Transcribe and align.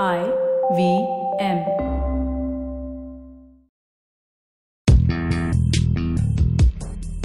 I 0.00 0.32
V 0.74 1.06
M. 1.38 1.66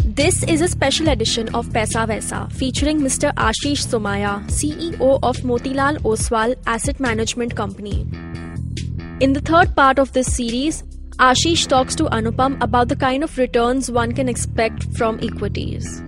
This 0.03 0.43
is 0.43 0.59
a 0.59 0.67
special 0.67 1.07
edition 1.07 1.47
of 1.55 1.67
Paisa 1.67 2.05
Vaisa 2.05 2.51
featuring 2.51 2.99
Mr. 2.99 3.33
Aashish 3.35 3.85
Somaya, 3.87 4.43
CEO 4.49 5.17
of 5.23 5.37
Motilal 5.37 5.97
Oswal 5.99 6.57
Asset 6.65 6.99
Management 6.99 7.55
Company. 7.55 8.05
In 9.21 9.31
the 9.31 9.39
third 9.39 9.73
part 9.73 9.97
of 9.97 10.11
this 10.11 10.35
series, 10.35 10.83
Aashish 11.19 11.67
talks 11.67 11.95
to 11.95 12.03
Anupam 12.07 12.61
about 12.61 12.89
the 12.89 12.97
kind 12.97 13.23
of 13.23 13.37
returns 13.37 13.89
one 13.89 14.11
can 14.11 14.27
expect 14.27 14.83
from 14.97 15.21
equities. 15.21 16.03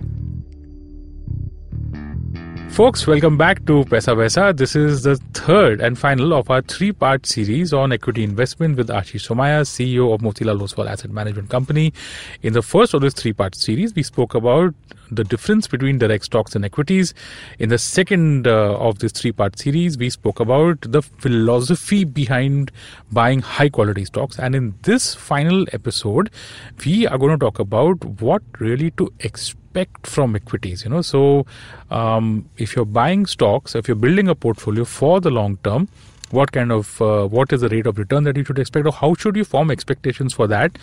Folks, 2.70 3.04
welcome 3.04 3.36
back 3.36 3.66
to 3.66 3.84
Paisa 3.84 4.16
Vaisa. 4.16 4.56
This 4.56 4.76
is 4.76 5.02
the 5.02 5.16
third 5.34 5.80
and 5.80 5.98
final 5.98 6.32
of 6.32 6.48
our 6.50 6.62
three 6.62 6.92
part 6.92 7.26
series 7.26 7.72
on 7.74 7.92
equity 7.92 8.22
investment 8.22 8.76
with 8.76 8.88
Aashish 8.88 9.28
Somaya, 9.28 9.62
CEO 9.62 10.14
of 10.14 10.20
Motilal 10.20 10.60
Oswal 10.60 10.88
Asset 10.88 11.10
Management 11.10 11.50
Company. 11.50 11.92
In 12.42 12.52
the 12.52 12.62
first 12.62 12.94
of 12.94 13.02
this 13.02 13.12
three 13.12 13.32
part 13.32 13.56
series, 13.56 13.94
we 13.94 14.04
spoke 14.04 14.34
about 14.34 14.72
the 15.10 15.24
difference 15.24 15.66
between 15.66 15.98
direct 15.98 16.24
stocks 16.24 16.54
and 16.54 16.64
equities. 16.64 17.12
In 17.58 17.70
the 17.70 17.76
second 17.76 18.46
uh, 18.46 18.78
of 18.78 19.00
this 19.00 19.12
three 19.12 19.32
part 19.32 19.58
series, 19.58 19.98
we 19.98 20.08
spoke 20.08 20.38
about 20.38 20.80
the 20.80 21.02
philosophy 21.02 22.04
behind 22.04 22.70
buying 23.10 23.40
high 23.40 23.68
quality 23.68 24.04
stocks. 24.04 24.38
And 24.38 24.54
in 24.54 24.74
this 24.82 25.14
final 25.14 25.66
episode, 25.72 26.30
we 26.86 27.06
are 27.08 27.18
going 27.18 27.32
to 27.32 27.44
talk 27.44 27.58
about 27.58 28.02
what 28.22 28.42
really 28.60 28.92
to 28.92 29.12
expect 29.18 29.59
expect 29.70 30.06
from 30.06 30.36
equities 30.36 30.84
you 30.84 30.90
know. 30.90 31.02
So 31.02 31.46
um, 31.90 32.48
if 32.56 32.74
you're 32.74 32.84
buying 32.84 33.26
stocks 33.26 33.74
if 33.74 33.88
you're 33.88 33.96
building 33.96 34.28
a 34.28 34.34
portfolio 34.34 34.84
for 34.84 35.20
the 35.20 35.30
long 35.30 35.58
term 35.58 35.88
what 36.32 36.52
kind 36.52 36.72
of 36.72 37.00
uh, 37.02 37.26
what 37.26 37.52
is 37.52 37.60
the 37.60 37.68
rate 37.68 37.86
of 37.86 37.98
return 37.98 38.24
that 38.24 38.36
you 38.36 38.44
should 38.44 38.58
expect 38.58 38.86
or 38.86 38.92
how 38.92 39.14
should 39.14 39.36
you 39.36 39.44
form 39.44 39.70
expectations 39.70 40.32
for 40.32 40.46
that 40.46 40.78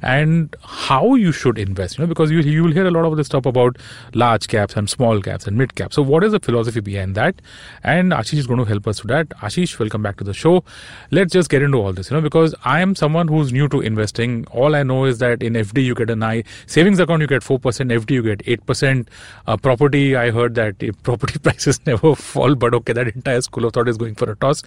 and 0.00 0.56
how 0.62 1.14
you 1.14 1.32
should 1.32 1.58
invest 1.58 1.98
you 1.98 2.02
know 2.02 2.08
because 2.08 2.30
you 2.30 2.40
you 2.40 2.62
will 2.62 2.72
hear 2.72 2.86
a 2.86 2.90
lot 2.90 3.04
of 3.04 3.16
this 3.16 3.26
stuff 3.26 3.46
about 3.46 3.76
large 4.14 4.48
caps 4.48 4.76
and 4.76 4.88
small 4.90 5.20
caps 5.20 5.46
and 5.46 5.56
mid 5.56 5.74
caps. 5.74 5.96
So 5.96 6.02
what 6.02 6.24
is 6.24 6.32
the 6.32 6.40
philosophy 6.40 6.80
behind 6.80 7.14
that? 7.14 7.40
And 7.82 8.12
ashish 8.12 8.38
is 8.38 8.46
going 8.46 8.58
to 8.58 8.64
help 8.64 8.86
us 8.86 9.00
to 9.00 9.06
that. 9.08 9.28
Aashish 9.30 9.78
welcome 9.78 10.02
back 10.02 10.16
to 10.16 10.24
the 10.24 10.34
show. 10.34 10.64
Let's 11.10 11.32
just 11.32 11.50
get 11.50 11.62
into 11.62 11.78
all 11.78 11.92
this 11.92 12.10
you 12.10 12.16
know 12.16 12.20
because 12.20 12.54
i 12.64 12.80
am 12.80 12.94
someone 12.94 13.28
who's 13.28 13.52
new 13.52 13.68
to 13.68 13.80
investing. 13.80 14.46
All 14.50 14.74
i 14.74 14.82
know 14.82 15.04
is 15.04 15.18
that 15.18 15.42
in 15.42 15.54
fd 15.54 15.84
you 15.84 15.94
get 15.94 16.10
an 16.10 16.22
i 16.22 16.42
savings 16.66 16.98
account 16.98 17.20
you 17.20 17.26
get 17.26 17.42
4% 17.42 17.60
fd 17.60 18.10
you 18.10 18.22
get 18.22 18.38
8% 18.40 19.08
uh, 19.46 19.56
property 19.56 20.16
i 20.16 20.30
heard 20.30 20.54
that 20.54 20.78
property 21.02 21.38
prices 21.48 21.80
never 21.86 22.14
fall 22.32 22.54
but 22.54 22.74
okay 22.74 22.92
that 22.92 23.08
entire 23.08 23.40
school 23.40 23.64
of 23.64 23.72
thought 23.72 23.88
is 23.88 23.96
going 23.96 24.14
for 24.14 24.30
a 24.30 24.36
toss 24.36 24.62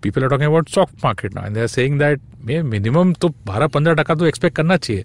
people 0.00 0.24
are 0.24 0.28
talking 0.28 0.46
about 0.46 0.68
stock 0.68 0.90
market 1.02 1.34
now 1.34 1.44
and 1.44 1.56
they 1.56 1.60
are 1.60 1.72
saying 1.76 1.98
that 1.98 2.20
minimum 2.44 3.14
to 3.14 3.32
12-15 3.46 3.96
टका 4.00 4.14
तो 4.14 4.28
expect 4.30 4.54
करना 4.54 4.76
चाहिए 4.76 5.04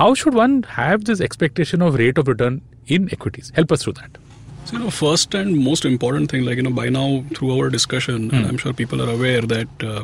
how 0.00 0.12
should 0.14 0.34
one 0.34 0.62
have 0.76 1.04
this 1.10 1.20
expectation 1.30 1.82
of 1.82 1.98
rate 2.04 2.18
of 2.18 2.28
return 2.28 2.60
in 2.96 3.10
equities 3.18 3.52
help 3.56 3.76
us 3.76 3.84
through 3.84 3.98
that 4.00 4.18
so, 4.66 4.72
you 4.76 4.82
know, 4.82 4.90
first 4.90 5.32
and 5.32 5.56
most 5.64 5.84
important 5.84 6.28
thing, 6.28 6.44
like, 6.44 6.56
you 6.56 6.62
know, 6.64 6.70
by 6.70 6.88
now 6.88 7.24
through 7.34 7.56
our 7.56 7.70
discussion, 7.70 8.30
mm. 8.32 8.48
I'm 8.48 8.56
sure 8.58 8.72
people 8.72 9.00
are 9.00 9.08
aware 9.08 9.42
that 9.42 9.68
uh, 9.80 10.02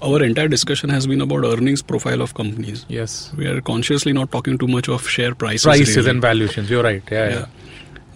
our 0.00 0.22
entire 0.22 0.46
discussion 0.46 0.88
has 0.88 1.08
been 1.08 1.20
about 1.20 1.44
earnings 1.44 1.82
profile 1.82 2.22
of 2.22 2.34
companies. 2.34 2.86
Yes. 2.88 3.32
We 3.36 3.46
are 3.46 3.60
consciously 3.60 4.12
not 4.12 4.30
talking 4.30 4.56
too 4.56 4.68
much 4.68 4.88
of 4.88 5.08
share 5.08 5.34
prices. 5.34 5.64
Prices 5.64 5.96
really. 5.96 6.10
and 6.10 6.22
valuations, 6.22 6.70
you're 6.70 6.84
right. 6.84 7.02
Yeah, 7.10 7.28
yeah. 7.28 7.34
yeah. 7.34 7.46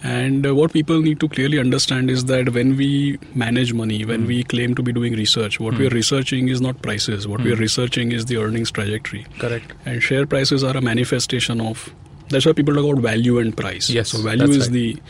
And 0.02 0.44
uh, 0.44 0.54
what 0.54 0.72
people 0.72 1.00
need 1.00 1.20
to 1.20 1.28
clearly 1.28 1.58
understand 1.60 2.10
is 2.10 2.24
that 2.24 2.52
when 2.52 2.76
we 2.76 3.18
manage 3.34 3.72
money, 3.72 4.04
when 4.04 4.24
mm. 4.24 4.26
we 4.26 4.42
claim 4.42 4.74
to 4.74 4.82
be 4.82 4.92
doing 4.92 5.12
research, 5.12 5.60
what 5.60 5.74
mm. 5.74 5.78
we 5.78 5.86
are 5.86 5.90
hmm. 5.90 5.94
researching 5.94 6.48
is 6.48 6.60
not 6.60 6.82
prices. 6.82 7.28
What 7.28 7.40
mm. 7.40 7.44
we 7.44 7.52
are 7.52 7.56
hmm. 7.56 7.62
researching 7.62 8.10
is 8.10 8.26
the 8.26 8.38
earnings 8.38 8.72
trajectory. 8.72 9.26
Correct. 9.38 9.72
And 9.86 10.02
share 10.02 10.26
prices 10.26 10.64
are 10.64 10.76
a 10.76 10.80
manifestation 10.80 11.60
of. 11.60 11.94
That's 12.30 12.46
why 12.46 12.52
people 12.52 12.74
talk 12.74 12.84
about 12.84 13.00
value 13.00 13.38
and 13.38 13.56
price. 13.56 13.90
Yes. 13.90 14.08
So 14.08 14.22
value 14.22 14.48
is 14.48 14.68
right. 14.68 14.72
the 14.72 15.02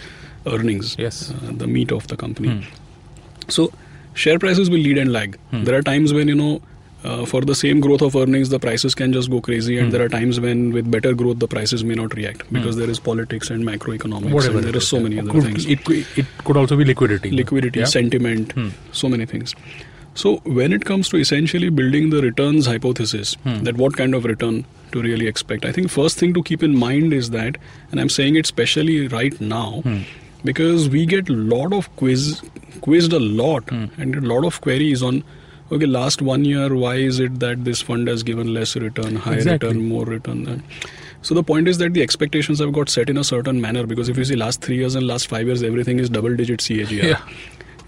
earnings. 0.47 0.97
Yes. 0.99 1.31
Uh, 1.31 1.53
the 1.53 1.66
meat 1.66 1.91
of 1.91 2.06
the 2.09 2.16
company. 2.16 2.56
Hmm. 2.56 3.49
So 3.49 3.72
share 4.12 4.39
prices 4.39 4.69
will 4.69 4.81
lead 4.81 4.99
and 4.99 5.11
lag. 5.11 5.39
There 5.53 5.75
are 5.75 5.83
times 5.83 6.12
when 6.12 6.28
you 6.28 6.34
know 6.34 6.61
uh, 7.05 7.25
for 7.27 7.41
the 7.41 7.55
same 7.55 7.81
growth 7.81 8.03
of 8.03 8.15
earnings, 8.15 8.49
the 8.49 8.59
prices 8.59 8.95
can 8.95 9.13
just 9.13 9.31
go 9.31 9.41
crazy, 9.41 9.79
and 9.79 9.89
mm. 9.89 9.93
there 9.93 10.03
are 10.03 10.09
times 10.09 10.39
when, 10.39 10.73
with 10.73 10.91
better 10.91 11.15
growth, 11.15 11.39
the 11.39 11.49
prices 11.49 11.85
may 11.85 11.95
not 11.95 12.15
react 12.15 12.43
hmm. 12.43 12.57
because 12.57 12.77
mm. 12.77 12.81
there 12.81 12.91
is 12.91 13.01
politics 13.01 13.51
and 13.51 13.65
macroeconomics, 13.65 14.33
Whatever 14.33 14.59
and 14.59 14.67
there 14.67 14.77
is 14.77 14.87
so 14.87 15.01
many 15.01 15.19
other 15.19 15.31
could, 15.31 15.45
things. 15.45 15.67
It, 15.67 15.81
it 16.17 16.27
could 16.45 16.57
also 16.57 16.77
be 16.77 16.85
liquidity, 16.85 17.31
liquidity, 17.31 17.81
yeah? 17.81 17.87
sentiment, 17.87 18.55
mm. 18.55 18.73
so 18.93 19.09
many 19.09 19.27
things. 19.27 19.55
So 20.15 20.37
when 20.45 20.73
it 20.73 20.85
comes 20.85 21.09
to 21.09 21.17
essentially 21.17 21.71
building 21.71 22.11
the 22.11 22.21
returns 22.21 22.67
hypothesis, 22.67 23.34
hmm. 23.43 23.63
that 23.65 23.77
what 23.77 23.97
kind 23.97 24.15
of 24.15 24.25
return 24.25 24.67
to 24.93 25.03
really 25.03 25.27
expect, 25.27 25.65
I 25.65 25.73
think 25.73 25.91
first 25.91 26.19
thing 26.19 26.34
to 26.34 26.43
keep 26.43 26.63
in 26.63 26.77
mind 26.77 27.13
is 27.13 27.31
that, 27.31 27.57
and 27.91 28.01
I'm 28.01 28.11
saying 28.11 28.37
it 28.37 28.47
specially 28.47 29.09
right 29.09 29.41
now, 29.41 29.81
hmm. 29.81 30.01
because 30.45 30.89
we 30.89 31.07
get 31.07 31.31
a 31.31 31.33
lot 31.33 31.73
of 31.73 31.95
quiz, 31.97 32.43
quizzed 32.83 33.13
a 33.13 33.21
lot, 33.21 33.71
and 33.71 34.15
a 34.15 34.21
lot 34.21 34.45
of 34.45 34.61
queries 34.61 35.03
on 35.03 35.25
okay, 35.72 35.87
last 35.87 36.22
one 36.22 36.44
year, 36.44 36.75
why 36.75 36.97
is 36.97 37.19
it 37.19 37.41
that 37.41 37.65
this 37.65 37.83
fund 37.83 38.09
has 38.09 38.22
given 38.22 38.53
less 38.55 38.77
return, 38.77 39.16
higher 39.16 39.37
exactly. 39.37 39.69
return, 39.69 39.88
more 39.88 40.05
return? 40.05 40.44
than? 40.44 40.62
So 41.22 41.34
the 41.34 41.43
point 41.43 41.69
is 41.69 41.78
that 41.78 41.94
the 41.94 42.03
expectations 42.03 42.59
have 42.59 42.72
got 42.72 42.88
set 42.88 43.09
in 43.09 43.16
a 43.16 43.25
certain 43.25 43.60
manner 43.60 43.87
because 43.87 44.09
if 44.09 44.19
you 44.19 44.25
see 44.25 44.37
last 44.37 44.60
three 44.60 44.77
years 44.77 44.94
and 44.94 45.06
last 45.06 45.28
five 45.28 45.47
years, 45.47 45.62
everything 45.62 45.99
is 45.99 46.10
double 46.10 46.34
digit 46.37 46.60
CAGR. 46.60 47.03
Yeah. 47.03 47.21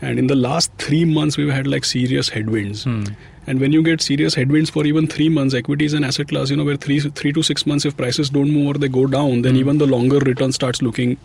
And 0.00 0.18
in 0.18 0.26
the 0.28 0.36
last 0.36 0.72
three 0.78 1.04
months, 1.04 1.36
we've 1.36 1.52
had 1.52 1.66
like 1.66 1.84
serious 1.84 2.28
headwinds. 2.28 2.84
Hmm. 2.84 3.04
And 3.46 3.60
when 3.60 3.72
you 3.72 3.82
get 3.82 4.00
serious 4.00 4.34
headwinds 4.34 4.70
for 4.70 4.86
even 4.86 5.06
three 5.06 5.28
months, 5.28 5.54
equities 5.54 5.92
and 5.92 6.04
asset 6.04 6.28
class, 6.28 6.50
you 6.50 6.56
know, 6.56 6.64
where 6.64 6.76
three 6.76 7.00
three 7.00 7.32
to 7.32 7.42
six 7.42 7.66
months, 7.66 7.84
if 7.84 7.96
prices 7.96 8.30
don't 8.30 8.50
move 8.50 8.68
or 8.68 8.78
they 8.78 8.88
go 8.88 9.06
down, 9.06 9.42
then 9.42 9.54
hmm. 9.54 9.60
even 9.60 9.78
the 9.78 9.86
longer 9.86 10.18
return 10.18 10.52
starts 10.52 10.80
looking 10.80 11.16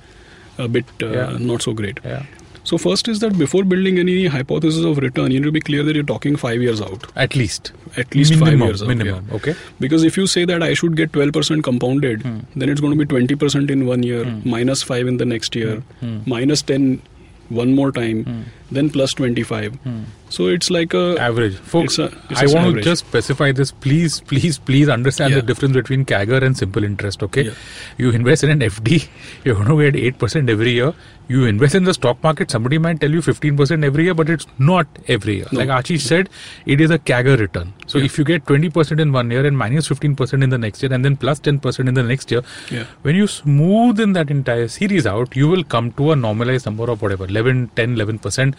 a 0.58 0.68
bit 0.68 0.86
uh, 1.02 1.08
yeah. 1.08 1.38
not 1.40 1.62
so 1.62 1.74
great. 1.74 2.00
Yeah. 2.04 2.24
So 2.70 2.78
first 2.78 3.08
is 3.08 3.20
that 3.22 3.36
before 3.36 3.64
building 3.64 3.98
any 3.98 4.28
hypothesis 4.28 4.86
of 4.86 5.00
return, 5.00 5.32
you 5.32 5.40
need 5.40 5.46
to 5.46 5.52
be 5.52 5.60
clear 5.60 5.82
that 5.82 5.96
you're 5.96 6.04
talking 6.04 6.36
five 6.36 6.62
years 6.62 6.80
out. 6.80 7.08
At 7.16 7.36
least. 7.36 7.72
At 7.98 8.14
least 8.14 8.34
minimum, 8.34 8.60
five 8.60 8.68
years 8.68 8.84
minimum. 8.84 9.16
out. 9.16 9.24
Minimum. 9.24 9.36
Okay. 9.38 9.56
Because 9.80 10.04
if 10.04 10.16
you 10.16 10.28
say 10.28 10.46
that 10.46 10.62
I 10.62 10.76
should 10.76 10.96
get 10.96 11.12
12% 11.12 11.64
compounded, 11.64 12.22
hmm. 12.22 12.42
then 12.56 12.70
it's 12.70 12.80
going 12.80 12.96
to 12.96 13.06
be 13.06 13.12
20% 13.12 13.72
in 13.72 13.88
one 13.88 14.04
year, 14.04 14.24
hmm. 14.24 14.48
minus 14.48 14.84
five 14.84 15.08
in 15.08 15.18
the 15.18 15.26
next 15.26 15.56
year, 15.56 15.78
hmm. 16.02 16.20
minus 16.28 16.62
10 16.62 17.02
one 17.50 17.74
more 17.74 17.92
time, 17.92 18.24
hmm. 18.24 18.42
then 18.72 18.90
plus 18.90 19.14
25. 19.14 19.76
Hmm. 19.76 20.04
So 20.30 20.46
it's 20.46 20.70
like 20.70 20.94
a 20.94 21.18
average. 21.20 21.56
Folks, 21.56 21.98
I 21.98 22.04
want 22.04 22.56
average. 22.56 22.84
to 22.84 22.90
just 22.92 23.08
specify 23.08 23.52
this. 23.52 23.72
Please, 23.72 24.22
please, 24.22 24.60
please 24.60 24.90
understand 24.90 25.32
yeah. 25.32 25.40
the 25.40 25.48
difference 25.48 25.74
between 25.74 26.06
CAGR 26.06 26.44
and 26.44 26.56
simple 26.56 26.84
interest. 26.84 27.24
Okay, 27.24 27.46
yeah. 27.46 27.54
you 27.98 28.12
invest 28.12 28.44
in 28.44 28.52
an 28.52 28.60
FD, 28.60 29.08
you're 29.44 29.56
going 29.56 29.68
to 29.68 29.92
get 29.92 30.00
eight 30.00 30.20
percent 30.20 30.50
every 30.50 30.74
year. 30.74 30.94
You 31.30 31.46
invest 31.46 31.76
in 31.76 31.84
the 31.84 31.94
stock 31.94 32.22
market, 32.24 32.52
somebody 32.52 32.78
might 32.78 33.00
tell 33.00 33.12
you 33.12 33.22
15% 33.22 33.86
every 33.86 34.06
year, 34.06 34.14
but 34.14 34.30
it's 34.30 34.48
not 34.58 34.88
every 35.08 35.38
year. 35.38 35.46
No. 35.52 35.60
Like 35.60 35.70
Aashish 35.70 36.02
said, 36.02 36.30
it 36.66 36.82
is 36.82 36.90
a 36.90 37.00
CAGR 37.00 37.40
return. 37.40 37.74
So 37.88 37.98
yeah. 37.98 38.06
if 38.06 38.18
you 38.18 38.24
get 38.24 38.46
20% 38.46 39.00
in 39.00 39.12
one 39.12 39.32
year 39.32 39.46
and 39.46 39.58
minus 39.58 39.88
15% 39.88 40.44
in 40.44 40.50
the 40.50 40.58
next 40.58 40.84
year 40.84 40.92
and 40.92 41.06
then 41.06 41.16
plus 41.16 41.40
10% 41.40 41.88
in 41.88 41.94
the 41.94 42.04
next 42.04 42.32
year, 42.32 42.42
yeah. 42.70 42.86
when 43.04 43.16
you 43.16 43.28
smooth 43.28 43.70
smoothen 43.80 44.14
that 44.14 44.32
entire 44.32 44.68
series 44.68 45.06
out, 45.06 45.36
you 45.36 45.48
will 45.48 45.64
come 45.64 45.92
to 45.94 46.12
a 46.12 46.16
normalized 46.16 46.66
number 46.66 46.90
of 46.90 47.02
whatever, 47.02 47.26
11, 47.26 47.72
10, 47.76 47.96
11%. 47.96 48.56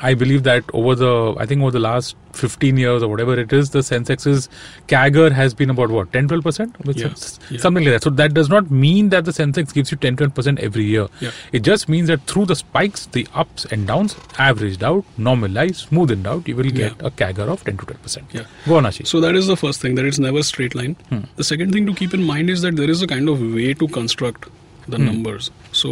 I 0.00 0.14
believe 0.14 0.42
that 0.44 0.64
over 0.72 0.94
the, 0.94 1.34
I 1.38 1.46
think 1.46 1.62
over 1.62 1.70
the 1.70 1.80
last 1.80 2.16
15 2.38 2.76
years 2.76 3.02
or 3.02 3.08
whatever 3.08 3.38
it 3.38 3.52
is, 3.52 3.70
the 3.70 3.82
Sensex's 3.82 4.48
CAGR 4.86 5.32
has 5.32 5.54
been 5.54 5.70
about 5.70 5.90
what, 5.90 6.12
10, 6.12 6.28
12%? 6.28 6.96
Yeah. 6.96 7.08
Yeah. 7.50 7.60
Something 7.60 7.84
like 7.84 7.94
that. 7.94 8.02
So 8.02 8.10
that 8.10 8.34
does 8.34 8.48
not 8.48 8.70
mean 8.70 9.08
that 9.10 9.24
the 9.24 9.32
Sensex 9.32 9.74
gives 9.74 9.90
you 9.90 9.96
10, 9.96 10.16
12% 10.16 10.58
every 10.60 10.84
year. 10.84 11.08
Yeah. 11.20 11.30
It 11.52 11.60
just 11.62 11.88
means 11.88 12.08
that 12.08 12.22
through 12.22 12.46
the 12.46 12.56
spikes, 12.56 13.06
the 13.06 13.26
ups 13.34 13.64
and 13.66 13.86
downs, 13.86 14.16
averaged 14.38 14.84
out, 14.84 15.04
normalized, 15.16 15.88
smoothened 15.90 16.26
out, 16.26 16.46
you 16.48 16.56
will 16.56 16.70
get 16.70 16.92
a 17.00 17.10
CAGR 17.10 17.48
of 17.48 17.64
10 17.64 17.76
to 17.78 17.86
12%. 17.86 18.22
Yeah. 18.32 18.44
Go 18.66 18.76
on, 18.76 18.84
Aashish. 18.84 19.06
So 19.08 19.20
that 19.20 19.34
is 19.34 19.46
the 19.46 19.56
first 19.56 19.80
thing, 19.80 19.94
that 19.96 20.04
it's 20.04 20.18
never 20.18 20.42
straight 20.42 20.74
line. 20.74 20.94
Hmm. 21.10 21.20
The 21.36 21.44
second 21.44 21.72
thing 21.72 21.86
to 21.86 21.94
keep 21.94 22.14
in 22.14 22.22
mind 22.22 22.50
is 22.50 22.62
that 22.62 22.76
there 22.76 22.90
is 22.90 23.02
a 23.02 23.06
kind 23.06 23.28
of 23.28 23.40
way 23.40 23.74
to 23.74 23.88
construct 23.88 24.48
the 24.86 24.96
Hmm. 24.96 25.04
numbers. 25.06 25.50
So 25.80 25.90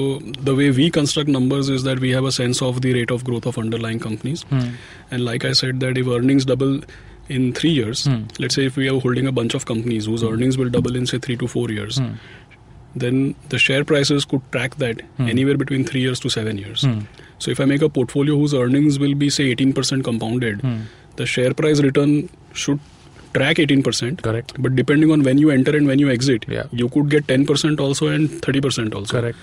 the 0.49 0.55
way 0.61 0.71
we 0.79 0.91
construct 0.91 1.29
numbers 1.35 1.69
is 1.79 1.83
that 1.89 2.01
we 2.07 2.11
have 2.19 2.25
a 2.25 2.33
sense 2.37 2.63
of 2.69 2.81
the 2.87 2.93
rate 2.95 3.11
of 3.17 3.25
growth 3.31 3.47
of 3.53 3.59
underlying 3.65 4.01
companies. 4.07 4.43
Hmm. 4.55 4.71
And 5.11 5.25
like 5.25 5.45
I 5.45 5.53
said, 5.61 5.81
that 5.81 5.99
if 6.05 6.07
earnings 6.17 6.45
double 6.53 6.81
in 7.37 7.53
three 7.61 7.71
years, 7.77 8.05
Hmm. 8.07 8.23
let's 8.47 8.55
say 8.61 8.67
if 8.71 8.77
we 8.83 8.89
are 8.95 8.99
holding 9.05 9.27
a 9.27 9.33
bunch 9.41 9.55
of 9.61 9.67
companies 9.75 10.07
whose 10.13 10.25
earnings 10.33 10.59
will 10.63 10.71
double 10.79 10.97
in 11.03 11.07
say 11.13 11.19
three 11.29 11.37
to 11.45 11.49
four 11.55 11.69
years, 11.77 11.99
Hmm. 11.99 12.13
then 13.05 13.23
the 13.55 13.59
share 13.67 13.85
prices 13.93 14.25
could 14.35 14.45
track 14.57 14.77
that 14.83 15.03
Hmm. 15.17 15.29
anywhere 15.35 15.57
between 15.63 15.85
three 15.93 16.03
years 16.09 16.21
to 16.27 16.31
seven 16.39 16.59
years. 16.65 16.85
Hmm. 16.91 17.01
So 17.47 17.51
if 17.57 17.61
I 17.61 17.67
make 17.73 17.83
a 17.83 17.89
portfolio 18.01 18.37
whose 18.43 18.55
earnings 18.65 18.99
will 19.07 19.15
be 19.25 19.29
say 19.39 19.49
18% 19.55 20.05
compounded, 20.11 20.63
Hmm. 20.67 20.77
the 21.23 21.27
share 21.37 21.53
price 21.63 21.83
return 21.89 22.15
should 22.65 22.81
track 23.35 23.59
18%. 23.67 24.23
Correct. 24.27 24.55
But 24.67 24.75
depending 24.77 25.11
on 25.17 25.23
when 25.29 25.39
you 25.45 25.51
enter 25.51 25.77
and 25.77 25.87
when 25.93 25.99
you 26.05 26.11
exit, 26.17 26.47
Yeah. 26.57 26.65
you 26.83 26.89
could 26.97 27.11
get 27.15 27.27
10% 27.33 27.81
also 27.87 28.07
and 28.17 28.31
30% 28.47 28.95
also. 29.01 29.21
Correct. 29.21 29.39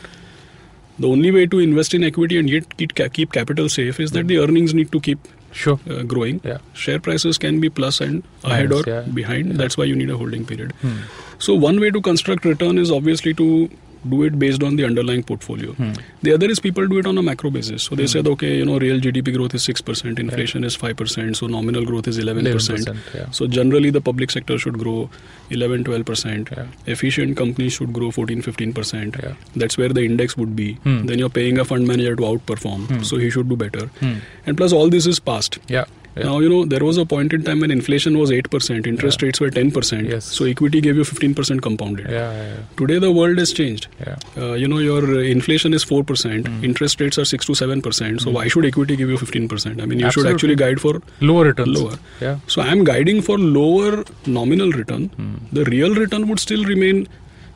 The 0.99 1.07
only 1.07 1.31
way 1.31 1.45
to 1.47 1.59
invest 1.59 1.93
in 1.93 2.03
equity 2.03 2.37
and 2.37 2.49
yet 2.49 2.77
keep 2.77 3.31
capital 3.33 3.69
safe 3.69 3.99
is 3.99 4.11
that 4.11 4.27
the 4.27 4.37
earnings 4.39 4.73
need 4.73 4.91
to 4.91 4.99
keep 4.99 5.19
Sure. 5.51 5.79
uh, 5.89 6.01
growing. 6.03 6.41
Yeah. 6.43 6.57
Share 6.73 6.99
prices 6.99 7.37
can 7.37 7.59
be 7.59 7.69
plus 7.69 8.01
and 8.01 8.23
ahead 8.43 8.71
or 8.71 8.83
yeah. 8.87 9.01
behind. 9.01 9.51
That's 9.53 9.77
why 9.77 9.83
you 9.85 9.95
need 9.95 10.09
a 10.09 10.17
holding 10.17 10.45
period. 10.45 10.71
Hmm. 10.81 10.97
So 11.37 11.53
one 11.55 11.79
way 11.79 11.91
to 11.91 12.01
construct 12.01 12.45
return 12.45 12.77
is 12.77 12.89
obviously 12.91 13.33
to 13.35 13.69
do 14.09 14.23
it 14.23 14.37
based 14.39 14.63
on 14.63 14.75
the 14.75 14.85
underlying 14.85 15.23
portfolio. 15.23 15.73
Hmm. 15.73 15.93
The 16.21 16.33
other 16.33 16.49
is 16.49 16.59
people 16.59 16.87
do 16.87 16.97
it 16.99 17.05
on 17.05 17.17
a 17.17 17.21
macro 17.21 17.49
basis. 17.49 17.83
So 17.83 17.95
they 17.95 18.07
said, 18.07 18.27
okay, 18.27 18.57
you 18.57 18.65
know, 18.65 18.77
real 18.79 18.99
GDP 18.99 19.35
growth 19.35 19.53
is 19.55 19.63
six 19.63 19.81
percent, 19.81 20.19
inflation 20.19 20.63
is 20.63 20.75
five 20.75 20.97
percent, 20.97 21.37
so 21.37 21.47
nominal 21.47 21.85
growth 21.85 22.07
is 22.07 22.17
eleven 22.17 22.45
percent. 22.45 22.81
11%, 22.81 22.97
yeah. 23.15 23.29
So 23.31 23.47
generally, 23.47 23.89
the 23.89 24.01
public 24.01 24.31
sector 24.31 24.57
should 24.57 24.77
grow 24.79 25.09
11, 25.49 25.83
12 25.85 26.05
percent. 26.05 26.49
Yeah. 26.55 26.67
Efficient 26.87 27.37
companies 27.37 27.73
should 27.73 27.93
grow 27.93 28.11
14, 28.11 28.41
15 28.41 28.73
percent. 28.73 29.15
Yeah. 29.23 29.33
That's 29.55 29.77
where 29.77 29.89
the 29.89 30.01
index 30.05 30.35
would 30.37 30.55
be. 30.55 30.73
Hmm. 30.87 31.05
Then 31.05 31.19
you're 31.19 31.29
paying 31.29 31.59
a 31.59 31.65
fund 31.65 31.87
manager 31.87 32.15
to 32.15 32.23
outperform, 32.23 32.87
Hmm. 32.87 33.03
so 33.03 33.17
he 33.17 33.29
should 33.29 33.49
do 33.49 33.55
better. 33.55 33.87
Hmm. 33.99 34.15
And 34.45 34.57
plus, 34.57 34.73
all 34.73 34.89
this 34.89 35.05
is 35.05 35.19
past. 35.19 35.59
Yeah. 35.67 35.85
Yeah. 36.15 36.23
Now, 36.23 36.39
you 36.39 36.49
know, 36.49 36.65
there 36.65 36.83
was 36.83 36.97
a 36.97 37.05
point 37.05 37.33
in 37.33 37.43
time 37.43 37.59
when 37.61 37.71
inflation 37.71 38.17
was 38.17 38.31
8%, 38.31 38.87
interest 38.87 39.21
Yeah. 39.21 39.25
rates 39.27 39.39
were 39.39 39.49
10%. 39.49 40.07
Yes. 40.09 40.25
So 40.25 40.45
equity 40.45 40.81
gave 40.81 40.95
you 40.95 41.03
15% 41.03 41.61
compounded. 41.61 42.07
yeah, 42.09 42.31
yeah, 42.41 42.55
Today, 42.77 42.99
the 42.99 43.11
world 43.11 43.37
has 43.37 43.51
changed. 43.53 43.87
yeah. 44.05 44.15
Uh, 44.37 44.53
you 44.53 44.67
know, 44.67 44.77
your 44.79 45.21
inflation 45.23 45.73
is 45.73 45.83
4%, 45.83 46.47
Hmm. 46.47 46.63
interest 46.63 47.01
rates 47.01 47.17
are 47.17 47.25
6 47.25 47.45
to 47.45 47.55
7%. 47.55 48.21
So, 48.21 48.31
why 48.31 48.47
should 48.47 48.65
equity 48.65 48.95
give 48.95 49.09
you 49.09 49.17
15%? 49.17 49.81
I 49.81 49.85
mean, 49.85 49.99
you 49.99 50.05
Absolutely. 50.05 50.29
should 50.29 50.33
actually 50.35 50.55
guide 50.55 50.79
for. 50.81 51.01
Lower 51.21 51.45
returns. 51.45 51.79
Lower. 51.81 51.97
Yeah. 52.21 52.37
So, 52.47 52.61
I'm 52.61 52.83
guiding 52.83 53.21
for 53.21 53.37
lower 53.39 54.03
nominal 54.25 54.71
return. 54.71 55.07
Hmm. 55.17 55.33
The 55.51 55.65
real 55.65 55.95
return 55.95 56.27
would 56.27 56.39
still 56.39 56.63
remain, 56.65 57.07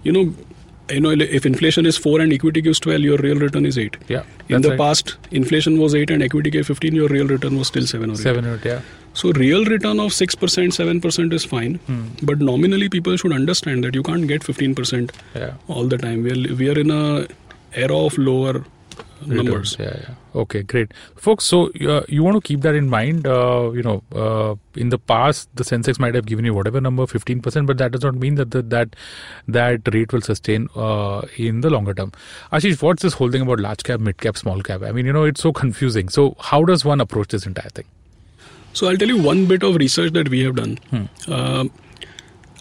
you 0.03 0.11
know, 0.11 0.33
you 0.89 0.99
know, 1.01 1.11
if 1.11 1.45
inflation 1.45 1.85
is 1.85 1.97
4 1.97 2.21
and 2.21 2.31
equity 2.33 2.61
gives 2.61 2.79
12, 2.79 3.01
your 3.01 3.17
real 3.17 3.37
return 3.37 3.65
is 3.65 3.77
8. 3.77 3.97
Yeah. 4.07 4.23
In 4.49 4.61
the 4.61 4.69
right. 4.69 4.77
past, 4.77 5.17
inflation 5.31 5.79
was 5.79 5.95
8 5.95 6.09
and 6.09 6.23
equity 6.23 6.49
gave 6.49 6.67
15, 6.67 6.95
your 6.95 7.07
real 7.09 7.27
return 7.27 7.57
was 7.57 7.67
still 7.67 7.85
7 7.85 8.09
or 8.09 8.13
8. 8.13 8.19
Seven 8.19 8.45
or 8.45 8.55
eight, 8.55 8.65
yeah. 8.65 8.81
So 9.13 9.31
real 9.31 9.65
return 9.65 9.99
of 9.99 10.11
6%, 10.11 10.31
7% 10.37 11.33
is 11.33 11.43
fine. 11.43 11.75
Hmm. 11.87 12.05
But 12.21 12.39
nominally 12.39 12.87
people 12.89 13.17
should 13.17 13.33
understand 13.33 13.83
that 13.83 13.95
you 13.95 14.03
can't 14.03 14.27
get 14.27 14.41
15% 14.43 15.11
Yeah. 15.35 15.53
all 15.67 15.85
the 15.85 15.97
time. 15.97 16.23
We 16.23 16.31
are, 16.31 16.55
we 16.55 16.69
are 16.69 16.79
in 16.79 16.91
a 16.91 17.27
era 17.73 17.97
of 17.97 18.17
lower 18.17 18.63
numbers. 19.25 19.75
Yeah, 19.79 19.97
yeah. 20.01 20.15
Okay, 20.35 20.61
great, 20.63 20.93
folks. 21.15 21.45
So 21.45 21.71
uh, 21.81 22.03
you 22.07 22.23
want 22.23 22.35
to 22.35 22.41
keep 22.41 22.61
that 22.61 22.75
in 22.75 22.89
mind. 22.89 23.25
Uh, 23.25 23.71
you 23.73 23.81
know, 23.81 24.03
uh, 24.13 24.55
in 24.75 24.89
the 24.89 24.97
past, 24.97 25.49
the 25.55 25.63
Sensex 25.63 25.99
might 25.99 26.13
have 26.15 26.25
given 26.25 26.45
you 26.45 26.53
whatever 26.53 26.79
number, 26.79 27.07
fifteen 27.07 27.41
percent, 27.41 27.67
but 27.67 27.77
that 27.79 27.91
does 27.91 28.03
not 28.03 28.15
mean 28.15 28.35
that 28.35 28.51
the, 28.51 28.61
that 28.61 28.95
that 29.47 29.81
rate 29.93 30.13
will 30.13 30.21
sustain 30.21 30.67
uh, 30.75 31.21
in 31.37 31.61
the 31.61 31.69
longer 31.69 31.93
term. 31.93 32.11
Aashish, 32.51 32.81
what's 32.81 33.01
this 33.01 33.13
whole 33.13 33.31
thing 33.31 33.41
about 33.41 33.59
large 33.59 33.83
cap, 33.83 33.99
mid 33.99 34.17
cap, 34.17 34.37
small 34.37 34.61
cap? 34.61 34.83
I 34.83 34.91
mean, 34.91 35.05
you 35.05 35.13
know, 35.13 35.23
it's 35.23 35.41
so 35.41 35.51
confusing. 35.51 36.09
So 36.09 36.35
how 36.39 36.63
does 36.63 36.85
one 36.85 37.01
approach 37.01 37.29
this 37.29 37.45
entire 37.45 37.69
thing? 37.69 37.85
So 38.73 38.87
I'll 38.87 38.97
tell 38.97 39.07
you 39.07 39.21
one 39.21 39.47
bit 39.47 39.63
of 39.63 39.75
research 39.75 40.13
that 40.13 40.29
we 40.29 40.43
have 40.43 40.55
done. 40.55 40.77
Hmm. 40.91 41.67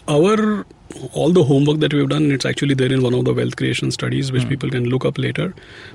Our 0.07 0.65
all 1.13 1.31
the 1.33 1.43
homework 1.43 1.79
that 1.81 1.93
we've 1.93 2.07
done, 2.09 2.31
it's 2.31 2.45
actually 2.45 2.73
there 2.73 2.91
in 2.91 3.01
one 3.03 3.13
of 3.13 3.25
the 3.25 3.33
wealth 3.33 3.55
creation 3.57 3.91
studies, 3.91 4.31
which 4.31 4.43
Hmm. 4.43 4.49
people 4.51 4.69
can 4.75 4.85
look 4.91 5.05
up 5.09 5.17
later. 5.23 5.47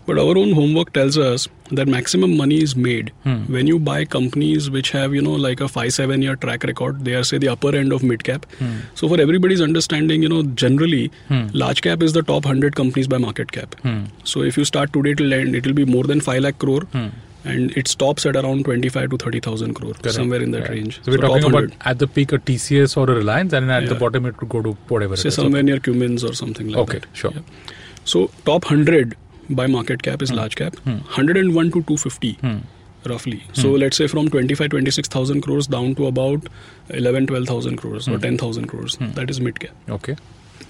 But 0.06 0.18
our 0.24 0.34
own 0.40 0.52
homework 0.58 0.92
tells 0.92 1.16
us 1.16 1.46
that 1.78 1.88
maximum 1.94 2.36
money 2.40 2.58
is 2.66 2.74
made 2.86 3.10
Hmm. 3.24 3.38
when 3.56 3.70
you 3.70 3.78
buy 3.88 3.96
companies 4.16 4.68
which 4.76 4.90
have, 4.98 5.14
you 5.18 5.22
know, 5.28 5.38
like 5.46 5.62
a 5.62 5.68
five, 5.76 5.94
seven 5.96 6.20
year 6.26 6.36
track 6.44 6.66
record. 6.72 7.00
They 7.08 7.14
are, 7.20 7.24
say, 7.30 7.38
the 7.46 7.48
upper 7.54 7.74
end 7.80 7.96
of 7.98 8.04
mid 8.12 8.22
cap. 8.30 8.44
Hmm. 8.60 8.76
So 9.02 9.08
for 9.14 9.18
everybody's 9.26 9.64
understanding, 9.68 10.22
you 10.28 10.32
know, 10.34 10.42
generally, 10.66 11.02
Hmm. 11.32 11.42
large 11.64 11.82
cap 11.88 12.02
is 12.10 12.12
the 12.20 12.22
top 12.34 12.44
100 12.52 12.76
companies 12.82 13.08
by 13.16 13.22
market 13.26 13.50
cap. 13.58 13.74
Hmm. 13.88 13.98
So 14.34 14.42
if 14.52 14.58
you 14.62 14.66
start 14.74 14.92
today 14.92 15.14
till 15.22 15.32
end, 15.40 15.56
it 15.62 15.66
will 15.66 15.78
be 15.82 15.86
more 15.96 16.04
than 16.14 16.20
5 16.30 16.42
lakh 16.48 16.58
crore. 16.66 16.82
Hmm. 17.42 17.48
And 17.52 17.76
it 17.76 17.88
stops 17.88 18.24
at 18.26 18.36
around 18.36 18.64
25 18.64 19.10
to 19.10 19.16
30,000 19.16 19.74
crore, 19.74 19.92
Correct. 19.94 20.14
somewhere 20.14 20.42
in 20.42 20.50
that 20.52 20.62
Yeah. 20.66 20.72
range. 20.72 21.00
So 21.04 21.12
we're 21.12 21.18
top 21.18 21.30
talking 21.40 21.50
about 21.54 21.72
at 21.92 21.98
the 21.98 22.06
peak 22.06 22.32
a 22.32 22.38
TCS 22.38 22.96
or 22.96 23.08
a 23.10 23.14
Reliance, 23.14 23.52
and 23.52 23.70
at 23.70 23.88
the 23.88 23.94
bottom 23.94 24.26
it 24.26 24.36
could 24.36 24.48
go 24.48 24.62
to 24.62 24.72
whatever. 24.88 25.16
say 25.16 25.30
somewhere 25.30 25.62
near 25.62 25.78
Cummins 25.80 26.22
or 26.24 26.34
something 26.34 26.68
like 26.68 26.78
Okay, 26.84 26.98
that. 26.98 27.06
Okay, 27.06 27.12
sure. 27.14 27.32
So 28.04 28.30
top 28.44 28.64
100 28.70 29.16
by 29.50 29.66
market 29.66 30.02
cap 30.02 30.22
is 30.22 30.32
large 30.32 30.54
cap, 30.56 30.76
Hmm. 30.84 30.98
101 31.16 31.70
to 31.72 31.82
250 31.82 32.32
Hmm. 32.42 32.58
roughly. 33.12 33.42
So 33.52 33.72
let's 33.72 33.96
say 33.96 34.06
from 34.06 34.28
25 34.28 34.70
26,000 34.70 35.40
crores 35.42 35.66
down 35.66 35.94
to 35.96 36.06
about 36.06 36.46
11 36.90 37.26
12,000 37.26 37.76
crores 37.76 38.06
or 38.08 38.12
Hmm. 38.16 38.20
10,000 38.28 38.66
crores. 38.74 38.94
Hmm. 38.96 39.10
That 39.20 39.30
is 39.30 39.40
mid 39.40 39.58
cap. 39.58 39.74
Okay. 39.98 40.16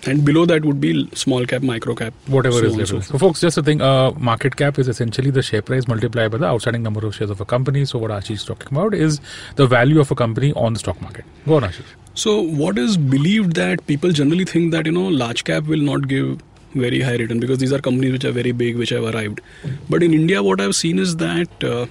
And 0.06 0.24
below 0.24 0.46
that 0.46 0.64
would 0.64 0.80
be 0.80 1.08
small 1.14 1.44
cap, 1.46 1.62
micro 1.62 1.94
cap, 1.94 2.14
whatever 2.26 2.58
so 2.58 2.64
is 2.64 2.76
and 2.76 2.88
so. 2.88 3.00
So, 3.00 3.18
folks, 3.18 3.40
just 3.40 3.56
a 3.58 3.62
thing. 3.62 3.80
Uh, 3.80 4.12
market 4.12 4.56
cap 4.56 4.78
is 4.78 4.88
essentially 4.88 5.30
the 5.30 5.42
share 5.42 5.62
price 5.62 5.88
multiplied 5.88 6.30
by 6.30 6.38
the 6.38 6.46
outstanding 6.46 6.82
number 6.82 7.06
of 7.06 7.14
shares 7.14 7.30
of 7.30 7.40
a 7.40 7.44
company. 7.44 7.84
So, 7.84 7.98
what 7.98 8.10
Aashish 8.10 8.30
is 8.30 8.44
talking 8.44 8.68
about 8.76 8.94
is 8.94 9.20
the 9.56 9.66
value 9.66 10.00
of 10.00 10.10
a 10.10 10.14
company 10.14 10.52
on 10.54 10.72
the 10.72 10.78
stock 10.78 11.00
market. 11.00 11.24
Go 11.46 11.54
on, 11.56 11.62
Ashish. 11.62 11.84
So 12.14 12.42
what 12.42 12.76
is 12.76 12.98
believed 12.98 13.54
that 13.54 13.86
people 13.86 14.10
generally 14.10 14.44
think 14.44 14.70
that 14.72 14.84
you 14.84 14.92
know 14.92 15.08
large 15.08 15.44
cap 15.44 15.64
will 15.64 15.80
not 15.80 16.08
give 16.08 16.40
very 16.74 17.00
high 17.00 17.16
return 17.16 17.40
because 17.40 17.58
these 17.58 17.72
are 17.72 17.78
companies 17.78 18.12
which 18.12 18.24
are 18.24 18.32
very 18.32 18.52
big 18.52 18.76
which 18.76 18.90
have 18.90 19.04
arrived. 19.04 19.40
But 19.88 20.02
in 20.02 20.12
India, 20.12 20.42
what 20.42 20.60
I've 20.60 20.74
seen 20.74 20.98
is 20.98 21.16
that 21.16 21.64
uh, 21.64 21.86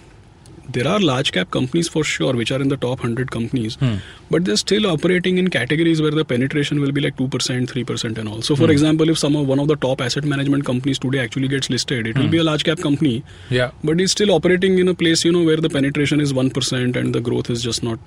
there 0.73 0.87
are 0.87 0.99
large 0.99 1.31
cap 1.31 1.51
companies 1.51 1.87
for 1.87 2.03
sure 2.03 2.33
which 2.33 2.51
are 2.51 2.61
in 2.61 2.69
the 2.73 2.77
top 2.77 2.99
100 3.03 3.31
companies, 3.35 3.75
Hmm. 3.75 3.95
but 4.29 4.45
they're 4.45 4.57
still 4.63 4.87
operating 4.91 5.37
in 5.37 5.49
categories 5.49 6.01
where 6.01 6.11
the 6.11 6.25
penetration 6.25 6.79
will 6.81 6.91
be 6.91 7.01
like 7.01 7.15
2%, 7.17 7.69
3% 7.69 8.17
and 8.17 8.29
all. 8.29 8.41
So 8.41 8.55
for 8.55 8.65
Hmm. 8.65 8.71
example, 8.77 9.09
if 9.15 9.17
some 9.23 9.35
of 9.35 9.47
one 9.47 9.59
of 9.59 9.67
the 9.73 9.75
top 9.87 10.01
asset 10.01 10.23
management 10.35 10.65
companies 10.65 10.99
today 10.99 11.19
actually 11.19 11.47
gets 11.55 11.69
listed, 11.69 12.07
it 12.07 12.17
will 12.17 12.25
Hmm. 12.25 12.35
be 12.37 12.37
a 12.37 12.43
large 12.51 12.63
cap 12.63 12.79
company, 12.79 13.23
Yeah. 13.49 13.71
but 13.83 13.99
it's 14.01 14.11
still 14.19 14.31
operating 14.31 14.77
in 14.85 14.87
a 14.87 14.93
place 14.93 15.25
you 15.25 15.31
know 15.31 15.43
where 15.43 15.57
the 15.57 15.69
penetration 15.79 16.19
is 16.21 16.33
1% 16.33 16.95
and 16.95 17.13
the 17.15 17.21
growth 17.31 17.49
is 17.49 17.61
just 17.71 17.83
not 17.83 17.99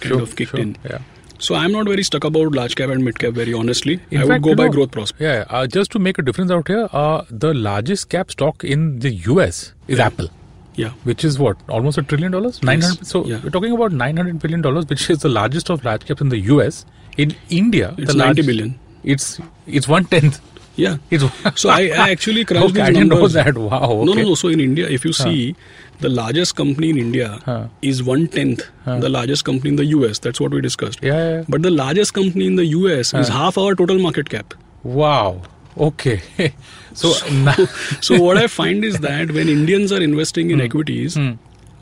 kind 0.00 0.14
Sure. 0.14 0.22
of 0.22 0.36
kicked 0.36 0.50
sure. 0.52 0.60
in. 0.60 0.76
Yeah. 0.90 0.98
So 1.44 1.56
I'm 1.56 1.72
not 1.72 1.88
very 1.90 2.02
stuck 2.04 2.22
about 2.26 2.52
large 2.56 2.74
cap 2.76 2.90
and 2.94 3.04
mid 3.04 3.18
cap. 3.18 3.32
Very 3.32 3.52
honestly, 3.52 3.94
In 4.12 4.18
I 4.18 4.26
fact, 4.26 4.44
would 4.44 4.50
go 4.50 4.54
by 4.54 4.66
know- 4.66 4.72
growth 4.74 4.92
prospect. 4.92 5.20
Yeah. 5.20 5.44
Uh, 5.50 5.66
just 5.66 5.90
to 5.92 5.98
make 5.98 6.18
a 6.18 6.22
difference 6.22 6.52
out 6.52 6.68
here, 6.68 6.88
uh, 6.92 7.22
the 7.46 7.52
largest 7.52 8.08
cap 8.10 8.30
stock 8.30 8.62
in 8.62 8.84
the 9.00 9.10
US 9.30 9.72
is 9.88 9.98
Yeah. 9.98 10.06
Apple. 10.06 10.28
Yeah, 10.74 10.90
Which 11.04 11.22
is 11.24 11.38
what 11.38 11.56
almost 11.68 11.98
a 11.98 12.02
trillion 12.02 12.32
dollars, 12.32 12.62
nine 12.62 12.80
hundred. 12.80 13.06
So 13.06 13.24
Yeah. 13.26 13.40
we're 13.44 13.50
talking 13.50 13.72
about 13.72 13.92
nine 13.92 14.16
hundred 14.16 14.38
billion 14.38 14.62
dollars, 14.62 14.86
which 14.86 15.10
is 15.10 15.18
the 15.18 15.28
largest 15.28 15.68
of 15.70 15.84
large 15.84 16.06
caps 16.06 16.20
in 16.22 16.30
the 16.30 16.38
U.S. 16.52 16.86
In 17.18 17.34
India, 17.50 17.94
it's 17.98 18.12
the 18.12 18.18
90 18.18 18.24
large- 18.24 18.46
billion. 18.46 18.78
It's 19.04 19.38
it's 19.66 19.86
one 19.88 20.06
tenth. 20.06 20.40
Yeah. 20.76 20.96
It's 21.10 21.24
So 21.60 21.68
I, 21.68 21.80
I 22.04 22.10
actually 22.16 22.44
crunched 22.46 22.64
okay. 22.70 22.72
these 22.80 22.88
I 22.88 22.92
didn't 22.92 23.08
know 23.10 23.28
that. 23.28 23.58
Wow. 23.58 23.80
Okay. 23.90 24.04
No, 24.06 24.12
no, 24.14 24.22
no. 24.30 24.34
So 24.34 24.48
in 24.48 24.60
India, 24.60 24.88
if 24.88 25.04
you 25.04 25.12
see, 25.12 25.54
the 26.00 26.08
largest 26.08 26.56
company 26.56 26.88
in 26.88 26.96
India 26.98 27.28
Huh. 27.44 27.66
is 27.82 28.02
one 28.02 28.26
tenth 28.28 28.62
Huh. 28.86 28.98
the 29.00 29.10
largest 29.10 29.44
company 29.44 29.68
in 29.74 29.76
the 29.76 29.84
US. 29.96 30.18
That's 30.20 30.40
what 30.40 30.52
we 30.52 30.62
discussed. 30.62 31.00
Yeah, 31.02 31.18
yeah. 31.32 31.44
But 31.56 31.62
the 31.70 31.70
largest 31.82 32.14
company 32.14 32.46
in 32.46 32.56
the 32.56 32.64
US 32.76 33.12
is 33.12 33.28
half 33.28 33.58
our 33.58 33.74
total 33.74 33.98
market 33.98 34.30
cap. 34.36 34.54
Wow. 34.84 35.42
Okay. 35.78 36.20
so 36.94 37.12
na- 37.32 37.54
So 38.00 38.20
what 38.20 38.36
I 38.36 38.46
find 38.46 38.84
is 38.84 38.98
that 39.00 39.30
when 39.30 39.48
Indians 39.48 39.92
are 39.92 40.02
investing 40.02 40.50
in 40.50 40.60
equities, 40.60 41.14
Hmm. 41.14 41.32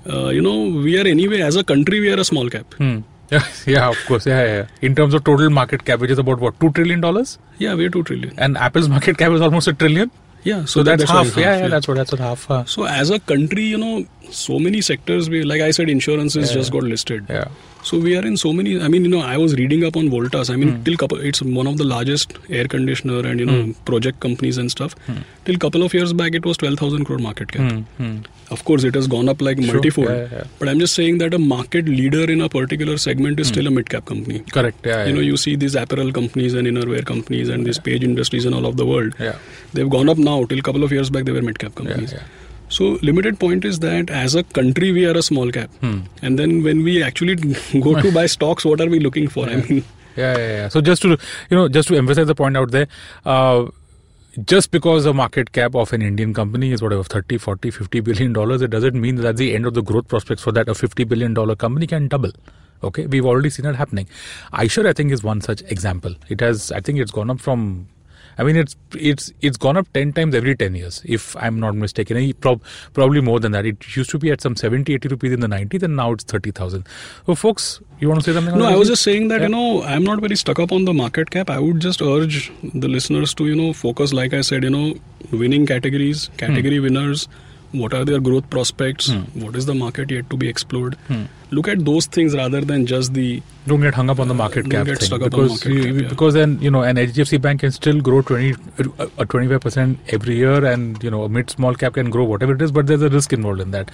uh, 0.09 0.29
you 0.29 0.43
know, 0.43 0.59
we 0.69 0.99
are 1.01 1.07
anyway 1.07 1.41
as 1.43 1.57
a 1.57 1.65
country 1.65 2.01
we 2.01 2.13
are 2.13 2.21
a 2.21 2.25
small 2.25 2.49
cap. 2.49 2.73
Hmm. 2.75 2.99
Yeah, 3.31 3.45
yeah, 3.67 3.89
of 3.89 3.97
course. 4.07 4.27
Yeah, 4.27 4.45
yeah, 4.45 4.55
yeah. 4.55 4.67
In 4.83 4.95
terms 4.95 5.15
of 5.15 5.23
total 5.25 5.51
market 5.51 5.85
cap, 5.85 6.01
which 6.01 6.11
is 6.11 6.19
about 6.19 6.41
what 6.41 6.59
two 6.61 6.71
trillion 6.73 7.01
dollars, 7.01 7.39
Yeah, 7.59 7.75
we 7.75 7.85
are 7.87 7.91
two 7.91 8.03
trillion. 8.03 8.33
and 8.39 8.57
Apple's 8.59 8.89
market 8.89 9.19
cap 9.19 9.31
is 9.33 9.41
almost 9.41 9.69
a 9.69 9.73
trillion. 9.73 10.11
Yeah, 10.43 10.65
So, 10.65 10.83
that- 10.83 10.99
that's, 10.99 11.11
why 11.11 11.17
half. 11.19 11.27
it's 11.27 11.37
Yeah, 11.37 11.59
yeah, 11.59 11.69
that's 11.69 11.87
what 11.87 11.97
that's 11.99 12.13
what 12.13 12.21
half. 12.21 12.51
Uh, 12.51 12.65
So 12.65 12.85
as 12.85 13.11
a 13.11 13.19
country, 13.21 13.65
you 13.65 13.77
know, 13.77 14.07
so 14.31 14.59
many 14.59 14.81
sectors. 14.81 15.29
We, 15.29 15.43
like 15.43 15.61
I 15.61 15.71
said, 15.71 15.91
insurances 15.91 16.49
Yeah. 16.51 16.55
just 16.57 16.73
got 16.73 16.83
listed. 16.85 17.27
yeah. 17.29 17.45
So 17.83 17.99
we 17.99 18.17
are 18.17 18.25
in 18.27 18.37
so 18.37 18.53
many. 18.53 18.81
I 18.81 18.89
mean, 18.89 19.05
you 19.05 19.11
know, 19.11 19.21
I 19.21 19.37
was 19.37 19.55
reading 19.55 19.85
up 19.85 19.97
on 19.97 20.09
Voltas. 20.15 20.51
I 20.51 20.57
mean, 20.57 20.71
Hmm. 20.73 20.83
till 20.85 20.97
couple, 21.03 21.21
it's 21.31 21.41
one 21.59 21.67
of 21.71 21.79
the 21.79 21.85
largest 21.85 22.35
air 22.51 22.65
conditioner 22.75 23.21
and 23.31 23.41
you 23.41 23.47
know 23.51 23.63
Hmm. 23.63 23.71
project 23.91 24.21
companies 24.21 24.59
and 24.63 24.71
stuff. 24.75 24.95
Till 25.47 25.57
couple 25.65 25.83
of 25.87 25.95
years 25.99 26.13
back, 26.13 26.35
it 26.41 26.45
was 26.51 26.59
twelve 26.63 26.79
thousand 26.83 27.05
crore 27.11 27.19
market 27.27 27.53
cap. 27.57 27.71
Hmm, 27.73 27.79
hmm. 28.03 28.17
Of 28.57 28.65
course, 28.71 28.85
it 28.91 28.95
has 29.01 29.07
gone 29.15 29.29
up 29.35 29.41
like 29.49 29.63
Sure. 29.63 29.73
multifold. 29.75 30.11
Yeah, 30.11 30.27
yeah. 30.39 30.45
But 30.59 30.69
I'm 30.73 30.83
just 30.85 30.95
saying 31.01 31.19
that 31.25 31.33
a 31.35 31.39
market 31.39 31.89
leader 32.01 32.25
in 32.37 32.41
a 32.49 32.51
particular 32.57 32.99
segment 33.07 33.41
is 33.47 33.49
still 33.55 33.67
a 33.73 33.75
mid 33.79 33.89
cap 33.97 34.05
company. 34.13 34.43
Correct. 34.59 34.91
Yeah. 34.93 35.07
You 35.07 35.15
know, 35.19 35.25
you 35.31 35.37
see 35.47 35.57
these 35.65 35.75
apparel 35.85 36.13
companies 36.21 36.55
and 36.63 36.67
innerwear 36.75 37.05
companies 37.15 37.49
and 37.57 37.65
these 37.71 37.79
page 37.91 38.05
industries 38.11 38.45
and 38.51 38.55
all 38.61 38.67
of 38.75 38.77
the 38.83 38.87
world. 38.93 39.15
yeah. 39.29 39.37
They've 39.73 39.89
gone 39.99 40.09
up 40.17 40.19
now. 40.31 40.39
Till 40.53 40.61
couple 40.71 40.85
of 40.91 40.93
years 40.99 41.11
back, 41.19 41.25
they 41.31 41.33
were 41.41 41.43
mid 41.51 41.59
cap 41.67 41.75
companies. 41.83 42.13
Yeah. 42.19 42.29
So 42.71 42.89
limited 43.03 43.39
point 43.39 43.65
is 43.65 43.79
that 43.81 44.11
as 44.11 44.35
a 44.35 44.43
country 44.59 44.91
we 44.93 45.05
are 45.07 45.17
a 45.17 45.23
small 45.23 45.51
cap, 45.51 45.71
Hmm. 45.81 45.99
and 46.23 46.39
then 46.43 46.63
when 46.63 46.83
we 46.89 47.03
actually 47.03 47.35
go 47.89 48.01
to 48.01 48.13
buy 48.19 48.27
stocks, 48.37 48.65
what 48.65 48.81
are 48.81 48.89
we 48.89 49.01
looking 49.01 49.29
for? 49.29 49.49
I 49.49 49.57
mean, 49.57 49.85
Yeah, 50.17 50.37
yeah, 50.39 50.49
yeah. 50.61 50.69
So 50.69 50.81
just 50.81 51.03
to 51.03 51.11
you 51.51 51.57
know, 51.59 51.69
just 51.69 51.89
to 51.89 51.97
emphasize 51.97 52.27
the 52.33 52.35
point 52.35 52.57
out 52.57 52.71
there, 52.77 52.87
uh, 53.25 53.67
just 54.53 54.71
because 54.71 55.05
the 55.05 55.13
market 55.21 55.51
cap 55.59 55.75
of 55.75 55.93
an 55.93 56.03
Indian 56.03 56.33
company 56.35 56.71
is 56.73 56.83
whatever 56.87 57.03
30, 57.03 57.39
40, 57.39 57.71
50 57.71 58.01
billion 58.09 58.33
dollars, 58.33 58.63
it 58.63 58.71
doesn't 58.71 59.01
mean 59.01 59.17
that 59.17 59.27
at 59.27 59.37
the 59.37 59.55
end 59.55 59.67
of 59.67 59.75
the 59.75 59.83
growth 59.83 60.09
prospects 60.09 60.43
for 60.43 60.53
that 60.53 60.69
a 60.69 60.75
50 60.75 61.05
billion 61.05 61.35
dollar 61.35 61.57
company 61.57 61.87
can 61.87 62.09
double. 62.09 62.33
Okay, 62.83 63.07
we've 63.07 63.27
already 63.27 63.51
seen 63.51 63.67
it 63.67 63.77
happening. 63.77 64.07
Eicher's, 64.53 64.87
I 64.87 64.93
think, 64.93 65.13
is 65.13 65.23
one 65.23 65.41
such 65.41 65.63
example. 65.63 66.15
It 66.29 66.41
has, 66.41 66.71
I 66.73 66.81
think, 66.81 66.99
it's 66.99 67.11
gone 67.11 67.31
up 67.31 67.41
from. 67.41 67.89
I 68.41 68.45
mean, 68.49 68.57
it's 68.61 68.75
it's 69.11 69.27
it's 69.49 69.59
gone 69.65 69.77
up 69.81 69.93
ten 69.97 70.13
times 70.19 70.35
every 70.39 70.55
ten 70.63 70.75
years, 70.81 71.01
if 71.17 71.25
I'm 71.47 71.59
not 71.65 71.75
mistaken. 71.83 72.21
Prob- 72.47 72.63
probably 72.99 73.21
more 73.27 73.39
than 73.47 73.53
that. 73.57 73.67
It 73.71 73.87
used 73.97 74.11
to 74.15 74.19
be 74.23 74.31
at 74.37 74.41
some 74.47 74.57
70, 74.63 74.95
80 74.95 75.09
rupees 75.15 75.33
in 75.39 75.41
the 75.47 75.51
90s, 75.57 75.83
and 75.89 75.97
now 76.01 76.07
it's 76.13 76.25
thirty 76.35 76.51
thousand. 76.61 76.89
So, 77.27 77.35
folks, 77.43 77.69
you 78.01 78.09
want 78.15 78.23
to 78.25 78.31
say 78.31 78.35
something? 78.39 78.59
No, 78.65 78.71
I 78.71 78.77
was 78.83 78.89
just 78.95 79.03
saying 79.11 79.29
that 79.35 79.41
Yeah. 79.43 79.49
you 79.49 79.53
know 79.57 79.83
I'm 79.97 80.03
not 80.11 80.25
very 80.27 80.37
stuck 80.45 80.59
up 80.67 80.73
on 80.79 80.87
the 80.91 80.95
market 81.03 81.31
cap. 81.37 81.51
I 81.51 81.61
would 81.67 81.81
just 81.89 82.03
urge 82.15 82.51
the 82.87 82.89
listeners 82.97 83.35
to 83.43 83.47
you 83.53 83.61
know 83.63 83.71
focus, 83.85 84.17
like 84.23 84.33
I 84.33 84.41
said, 84.53 84.65
you 84.71 84.75
know, 84.79 84.87
winning 85.45 85.67
categories, 85.75 86.29
category 86.47 86.79
Hmm. 86.79 86.89
winners. 86.91 87.29
What 87.73 87.95
are 87.95 88.05
their 88.05 88.21
growth 88.21 88.51
prospects? 88.51 89.11
What 89.35 89.55
is 89.57 89.67
the 89.67 89.75
market 89.75 90.11
yet 90.11 90.29
to 90.31 90.37
be 90.37 90.49
explored? 90.49 90.95
Hmm. 91.07 91.25
Look 91.53 91.69
at 91.69 91.85
those 91.85 92.07
things 92.07 92.35
rather 92.35 92.61
than 92.61 92.87
just 92.87 93.15
the 93.15 93.43
don't 93.67 93.81
get 93.81 93.95
hung 93.95 94.11
up 94.11 94.19
on 94.19 94.29
the 94.29 94.35
market 94.35 94.63
don't 94.63 94.71
cap 94.71 94.87
get 94.87 94.99
thing 94.99 95.07
stuck 95.07 95.21
up 95.21 95.27
on 95.27 95.31
because 95.31 95.51
market 95.51 95.73
you, 95.73 95.85
cap, 95.85 96.03
yeah. 96.03 96.09
because 96.09 96.35
then 96.35 96.59
you 96.61 96.71
know 96.71 96.83
an 96.83 96.97
HDFC 96.97 97.41
bank 97.41 97.61
can 97.61 97.71
still 97.71 98.01
grow 98.01 98.23
20 98.23 98.55
uh, 98.99 99.25
25 99.25 99.61
percent 99.61 99.99
every 100.09 100.37
year 100.37 100.65
and 100.65 101.03
you 101.03 101.11
know 101.11 101.25
a 101.25 101.29
mid 101.29 101.51
small 101.51 101.75
cap 101.75 101.95
can 101.95 102.11
grow 102.11 102.25
whatever 102.25 102.55
it 102.55 102.63
is 102.63 102.73
but 102.73 102.87
there's 102.87 103.03
a 103.03 103.09
risk 103.09 103.33
involved 103.33 103.61
in 103.61 103.71
that 103.73 103.91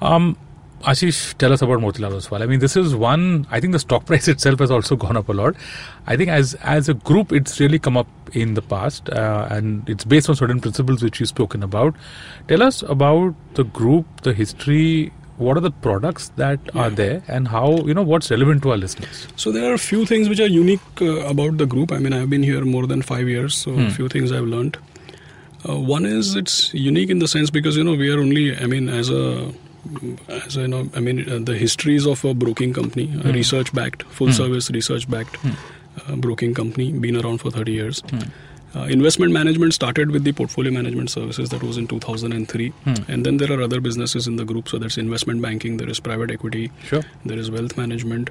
um 0.00 0.36
Aashish, 0.82 1.36
tell 1.38 1.52
us 1.52 1.62
about 1.62 1.80
Motilal 1.80 2.12
Oswal. 2.12 2.42
I 2.42 2.46
mean, 2.46 2.60
this 2.60 2.76
is 2.76 2.94
one. 2.94 3.46
I 3.50 3.60
think 3.60 3.72
the 3.72 3.78
stock 3.78 4.04
price 4.10 4.28
itself 4.28 4.60
has 4.60 4.70
also 4.70 4.94
gone 4.96 5.16
up 5.16 5.28
a 5.28 5.32
lot. 5.32 5.54
I 6.06 6.16
think 6.16 6.28
as 6.30 6.54
as 6.62 6.88
a 6.88 6.94
group, 6.94 7.32
it's 7.32 7.58
really 7.60 7.78
come 7.78 7.96
up 7.96 8.06
in 8.32 8.54
the 8.54 8.62
past, 8.62 9.08
uh, 9.10 9.48
and 9.50 9.88
it's 9.88 10.04
based 10.04 10.28
on 10.28 10.36
certain 10.36 10.60
principles 10.60 11.02
which 11.02 11.18
you've 11.20 11.28
spoken 11.28 11.62
about. 11.62 11.94
Tell 12.48 12.62
us 12.62 12.82
about 12.82 13.34
the 13.54 13.64
group, 13.64 14.06
the 14.22 14.32
history. 14.34 15.12
What 15.38 15.58
are 15.58 15.60
the 15.60 15.70
products 15.70 16.28
that 16.36 16.60
are 16.74 16.88
there, 16.88 17.22
and 17.28 17.48
how 17.48 17.76
you 17.88 17.92
know 17.92 18.02
what's 18.02 18.30
relevant 18.30 18.62
to 18.62 18.70
our 18.70 18.76
listeners? 18.78 19.26
So 19.36 19.52
there 19.52 19.70
are 19.70 19.74
a 19.74 19.78
few 19.78 20.06
things 20.06 20.28
which 20.30 20.40
are 20.40 20.46
unique 20.46 20.80
uh, 21.02 21.26
about 21.32 21.58
the 21.58 21.66
group. 21.66 21.92
I 21.92 21.98
mean, 21.98 22.12
I've 22.14 22.30
been 22.30 22.42
here 22.42 22.64
more 22.64 22.86
than 22.86 23.02
five 23.02 23.28
years, 23.28 23.54
so 23.54 23.72
Hmm. 23.72 23.86
a 23.86 23.90
few 23.90 24.08
things 24.08 24.32
I've 24.32 24.44
learned. 24.54 24.78
Uh, 25.68 25.78
one 25.80 26.06
is 26.06 26.34
it's 26.36 26.72
unique 26.74 27.10
in 27.10 27.18
the 27.18 27.28
sense 27.28 27.50
because 27.50 27.76
you 27.76 27.84
know 27.84 27.94
we 27.94 28.10
are 28.10 28.18
only. 28.20 28.56
I 28.56 28.66
mean, 28.66 28.88
as 28.88 29.10
a 29.10 29.52
as 30.28 30.56
I 30.58 30.66
know, 30.66 30.88
I 30.94 31.00
mean, 31.00 31.28
uh, 31.28 31.38
the 31.40 31.56
histories 31.56 32.06
of 32.06 32.24
a 32.24 32.34
broking 32.34 32.72
company, 32.72 33.06
Hmm. 33.06 33.28
a 33.28 33.32
research 33.32 33.72
backed, 33.72 34.02
full 34.04 34.32
service 34.32 34.70
research 34.70 35.08
backed 35.10 35.36
uh, 35.44 36.16
broking 36.16 36.54
company, 36.54 36.92
been 36.92 37.16
around 37.16 37.38
for 37.38 37.50
30 37.50 37.72
years. 37.72 38.02
Hmm. 38.10 38.20
Uh, 38.74 38.84
investment 38.94 39.32
management 39.32 39.72
started 39.72 40.10
with 40.10 40.24
the 40.24 40.32
portfolio 40.32 40.70
management 40.70 41.08
services 41.10 41.48
that 41.50 41.62
was 41.62 41.78
in 41.78 41.86
2003 41.86 42.68
Hmm. 42.84 42.94
and 43.08 43.24
then 43.24 43.38
there 43.38 43.50
are 43.56 43.62
other 43.62 43.80
businesses 43.80 44.26
in 44.26 44.36
the 44.36 44.44
group 44.44 44.68
so 44.68 44.78
there's 44.78 44.98
investment 44.98 45.40
banking 45.40 45.78
there 45.78 45.88
is 45.88 45.98
private 46.08 46.30
equity 46.30 46.70
Sure. 46.90 47.02
there 47.24 47.38
is 47.38 47.50
wealth 47.50 47.76
management 47.78 48.28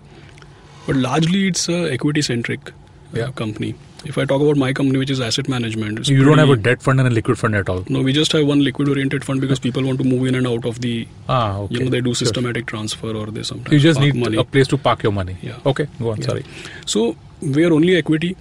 but 0.85 0.95
largely 0.97 1.47
it's 1.47 1.67
a 1.67 1.91
equity 1.91 2.21
centric 2.21 2.69
uh, 2.69 2.73
Yeah. 3.19 3.31
company 3.41 3.73
if 4.11 4.17
i 4.21 4.25
talk 4.31 4.41
about 4.45 4.57
my 4.63 4.71
company 4.79 4.99
which 5.01 5.11
is 5.13 5.19
asset 5.27 5.47
management 5.53 6.07
You 6.13 6.23
don't 6.25 6.37
have 6.43 6.49
a 6.55 6.57
debt 6.67 6.81
fund 6.87 6.99
and 7.03 7.07
a 7.09 7.11
liquid 7.17 7.37
fund 7.41 7.55
at 7.59 7.69
all. 7.73 7.83
no 7.95 8.01
we 8.07 8.13
just 8.17 8.31
have 8.37 8.45
one 8.53 8.63
liquid 8.67 8.89
oriented 8.93 9.23
fund 9.29 9.41
because 9.45 9.59
people 9.67 9.83
want 9.89 9.97
to 10.03 10.07
move 10.13 10.25
in 10.31 10.35
and 10.39 10.47
out 10.53 10.65
of 10.71 10.81
the 10.81 10.95
Ah, 11.27 11.57
okay. 11.59 11.73
you 11.75 11.83
know 11.83 11.89
they 11.95 12.01
do 12.01 12.13
Sure. 12.13 12.25
systematic 12.25 12.65
transfer 12.73 13.11
or 13.21 13.27
they 13.37 13.43
sometimes 13.51 13.73
You 13.73 13.79
just 13.87 13.99
need 14.05 14.15
money 14.25 14.37
a 14.37 14.43
place 14.55 14.67
to 14.73 14.77
park 14.89 15.01
your 15.07 15.13
money. 15.19 15.37
Yeah. 15.41 15.69
Okay, 15.73 15.87
go 15.99 16.11
on. 16.11 16.19
Yeah. 16.21 16.27
Sorry. 16.27 16.43
So 16.85 17.05
we 17.41 17.63
are 17.69 17.73
only 17.79 17.95
equity. 18.01 18.35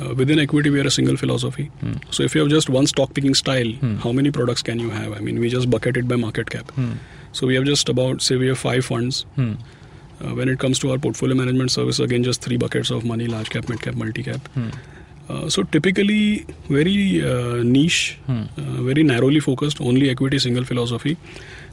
Uh, 0.00 0.12
within 0.14 0.38
equity, 0.38 0.68
we 0.74 0.80
are 0.80 0.86
a 0.88 0.90
single 0.96 1.16
philosophy. 1.16 1.64
Hmm. 1.82 1.92
So 2.16 2.22
if 2.30 2.34
you 2.34 2.42
have 2.42 2.50
just 2.54 2.68
one 2.68 2.86
stock 2.92 3.14
picking 3.18 3.34
style, 3.42 3.70
how 4.04 4.12
many 4.18 4.30
products 4.38 4.62
can 4.70 4.78
you 4.86 4.90
have? 4.96 5.14
I 5.18 5.20
mean, 5.28 5.38
we 5.44 5.48
just 5.54 5.70
bucket 5.76 5.96
it 6.02 6.06
by 6.12 6.16
market 6.24 6.50
cap. 6.56 6.70
Hmm. 6.80 6.90
So 7.32 7.46
we 7.46 7.54
have 7.60 7.64
just 7.70 7.88
about 7.94 8.20
say 8.26 8.36
we 8.44 8.48
have 8.52 8.58
five 8.58 8.84
funds. 8.90 9.24
Uh, 10.24 10.34
when 10.34 10.48
it 10.48 10.58
comes 10.58 10.78
to 10.78 10.90
our 10.92 10.98
portfolio 10.98 11.34
management 11.36 11.70
service, 11.70 11.98
again 11.98 12.22
just 12.24 12.40
three 12.42 12.56
buckets 12.56 12.90
of 12.90 13.04
money: 13.04 13.26
large 13.26 13.50
cap, 13.50 13.68
mid 13.68 13.80
cap, 13.82 13.94
multi 13.94 14.22
cap. 14.22 14.46
Hmm. 14.54 14.68
Uh, 15.28 15.48
so 15.50 15.62
typically 15.64 16.46
very 16.68 17.20
uh, 17.28 17.62
niche, 17.64 18.16
Hmm. 18.26 18.42
uh, 18.56 18.82
very 18.88 19.02
narrowly 19.02 19.40
focused, 19.40 19.80
only 19.80 20.08
equity, 20.10 20.38
single 20.38 20.64
philosophy. 20.64 21.16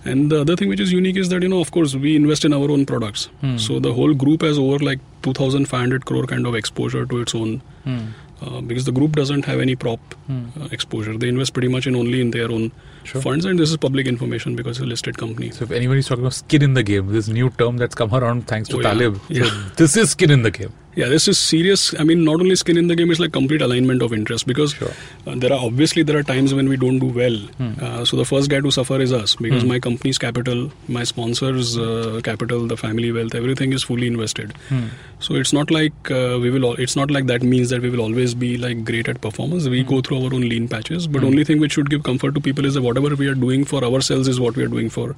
And 0.06 0.30
the 0.32 0.42
other 0.42 0.56
thing 0.56 0.68
which 0.70 0.80
is 0.82 0.92
unique 0.92 1.16
is 1.18 1.30
that 1.30 1.44
you 1.44 1.50
know, 1.50 1.60
of 1.62 1.70
course, 1.72 1.94
we 1.96 2.16
invest 2.16 2.44
in 2.46 2.54
our 2.54 2.70
own 2.72 2.86
products. 2.86 3.30
Hmm. 3.42 3.58
So 3.58 3.80
the 3.80 3.94
whole 3.94 4.14
group 4.14 4.42
has 4.42 4.58
over 4.58 4.80
like 4.80 5.00
2,500 5.22 6.06
crore 6.06 6.26
kind 6.26 6.46
of 6.48 6.56
exposure 6.56 7.06
to 7.06 7.22
its 7.22 7.36
own. 7.36 7.62
Hmm. 7.86 8.00
Uh, 8.46 8.60
because 8.70 8.84
the 8.86 8.92
group 8.92 9.14
doesn't 9.18 9.46
have 9.46 9.60
any 9.66 9.74
prop 9.84 10.02
Hmm. 10.28 10.40
uh, 10.62 10.68
exposure, 10.78 11.18
they 11.18 11.30
invest 11.30 11.54
pretty 11.54 11.70
much 11.76 11.86
in 11.88 11.96
only 11.96 12.20
in 12.24 12.32
their 12.32 12.52
own 12.52 12.72
Sure. 13.04 13.22
funds, 13.22 13.46
and 13.46 13.58
this 13.58 13.70
is 13.72 13.78
public 13.78 14.06
information 14.06 14.56
because 14.58 14.78
it's 14.80 14.84
a 14.84 14.90
listed 14.94 15.18
company. 15.18 15.52
So 15.52 15.64
if 15.64 15.72
anybody's 15.72 16.08
talking 16.10 16.24
about 16.26 16.34
skin 16.34 16.62
in 16.62 16.74
the 16.74 16.84
game, 16.84 17.12
this 17.14 17.30
new 17.30 17.50
term 17.52 17.78
that's 17.78 17.96
come 17.96 18.14
around 18.14 18.48
thanks 18.48 18.68
to 18.70 18.78
Oh, 18.78 18.82
yeah. 18.82 18.90
Taleb. 18.94 19.20
So 19.32 19.50
this 19.78 19.96
is 19.96 20.12
skin 20.12 20.30
in 20.32 20.42
the 20.44 20.52
game. 20.52 20.74
Yeah, 20.96 21.08
this 21.10 21.28
is 21.28 21.40
serious. 21.40 21.94
I 22.00 22.04
mean, 22.04 22.24
not 22.24 22.40
only 22.40 22.56
skin 22.56 22.78
in 22.78 22.88
the 22.88 22.96
game; 22.96 23.10
it's 23.10 23.20
like 23.20 23.32
complete 23.34 23.62
alignment 23.68 24.04
of 24.08 24.14
interest 24.14 24.46
because 24.46 24.74
Sure. 24.74 24.92
uh, 25.26 25.34
there 25.44 25.52
are 25.52 25.60
obviously 25.68 26.04
there 26.04 26.18
are 26.20 26.24
times 26.24 26.54
when 26.54 26.70
we 26.70 26.78
don't 26.78 27.00
do 27.00 27.08
well. 27.08 27.38
Hmm. 27.62 27.72
Uh, 27.82 28.06
so 28.06 28.16
the 28.18 28.26
first 28.26 28.50
guy 28.52 28.60
to 28.62 28.70
suffer 28.76 29.00
is 29.06 29.12
us 29.12 29.36
because 29.46 29.66
my 29.72 29.80
company's 29.80 30.20
capital, 30.26 30.72
my 30.88 31.04
sponsors' 31.04 31.72
uh, 31.80 32.22
capital, 32.24 32.68
the 32.68 32.78
family 32.78 33.12
wealth, 33.12 33.34
everything 33.34 33.74
is 33.74 33.82
fully 33.92 34.06
invested. 34.06 34.54
Hmm. 34.70 34.84
So 35.20 35.34
it's 35.36 35.52
not 35.60 35.72
like 35.72 36.12
uh, 36.12 36.38
we 36.46 36.52
will. 36.58 36.66
Al- 36.72 36.80
it's 36.88 36.96
not 37.02 37.10
like 37.18 37.26
that 37.34 37.42
means 37.56 37.70
that 37.72 37.82
we 37.82 37.90
will 37.90 38.02
always 38.08 38.36
be 38.46 38.54
like 38.68 38.86
great 38.94 39.08
at 39.16 39.22
performance. 39.28 39.68
We 39.68 39.84
go 39.84 40.02
through 40.02 40.24
our 40.26 40.34
own 40.40 40.48
lean 40.54 40.68
patches, 40.78 41.08
but 41.08 41.24
only 41.24 41.44
thing 41.44 41.60
which 41.60 41.74
should 41.80 41.90
give 41.90 42.04
comfort 42.04 42.36
to 42.36 42.42
people 42.52 42.66
is 42.66 42.76
that 42.76 42.84
whatever 42.84 43.16
we 43.16 43.28
are 43.28 43.36
doing 43.50 43.66
for 43.66 43.84
ourselves 43.84 44.28
is 44.28 44.40
what 44.40 44.56
we 44.56 44.64
are 44.64 44.74
doing 44.80 44.90
for 44.90 45.16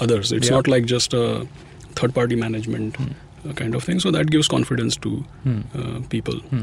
others. 0.00 0.32
It's 0.32 0.48
Yeah. 0.50 0.56
not 0.56 0.68
like 0.76 0.84
just 0.96 1.14
a 1.14 1.46
third-party 1.94 2.34
management 2.36 3.00
uh, 3.00 3.04
kind 3.52 3.74
of 3.74 3.84
thing. 3.84 4.00
So 4.00 4.10
that 4.10 4.30
gives 4.30 4.48
confidence 4.48 4.96
to 4.98 5.10
Hmm. 5.42 5.60
uh, 5.74 6.00
people. 6.08 6.38
Hmm. 6.38 6.62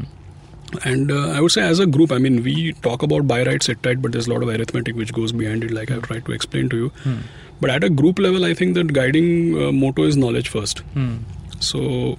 And 0.84 1.12
uh, 1.12 1.28
I 1.32 1.40
would 1.40 1.52
say, 1.52 1.60
as 1.62 1.78
a 1.80 1.86
group, 1.86 2.10
I 2.10 2.18
mean, 2.18 2.42
we 2.42 2.72
talk 2.72 3.02
about 3.02 3.28
buy 3.28 3.42
right, 3.44 3.62
sit 3.62 3.82
tight, 3.82 4.00
but 4.00 4.12
there's 4.12 4.26
a 4.26 4.32
lot 4.32 4.42
of 4.42 4.48
arithmetic 4.48 4.96
which 4.96 5.12
goes 5.12 5.30
behind 5.30 5.62
it, 5.64 5.70
like 5.70 5.90
I've 5.90 6.02
tried 6.02 6.24
to 6.26 6.32
explain 6.32 6.68
to 6.70 6.76
you. 6.76 6.88
Hmm. 7.04 7.16
But 7.60 7.70
at 7.70 7.84
a 7.84 7.90
group 7.90 8.18
level, 8.18 8.44
I 8.44 8.54
think 8.54 8.74
that 8.74 8.92
guiding 8.92 9.56
uh, 9.62 9.70
motto 9.70 10.04
is 10.04 10.16
knowledge 10.16 10.48
first. 10.48 10.78
Hmm. 10.94 11.16
So, 11.60 12.16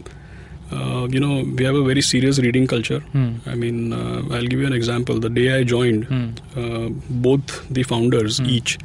uh, 0.72 1.08
you 1.10 1.20
know, 1.20 1.44
we 1.58 1.66
have 1.66 1.76
a 1.76 1.84
very 1.84 2.02
serious 2.02 2.38
reading 2.40 2.68
culture. 2.68 3.00
Hmm. 3.00 3.32
I 3.48 3.56
mean, 3.56 3.92
uh, 3.92 4.22
I'll 4.32 4.46
give 4.46 4.60
you 4.60 4.68
an 4.68 4.74
example. 4.74 5.20
The 5.20 5.30
day 5.30 5.58
I 5.58 5.64
joined, 5.64 6.06
Hmm. 6.06 6.30
uh, 6.56 6.90
both 7.10 7.68
the 7.70 7.82
founders, 7.84 8.40
each, 8.42 8.78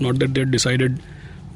not 0.00 0.18
that 0.18 0.34
they 0.34 0.44
decided, 0.44 1.00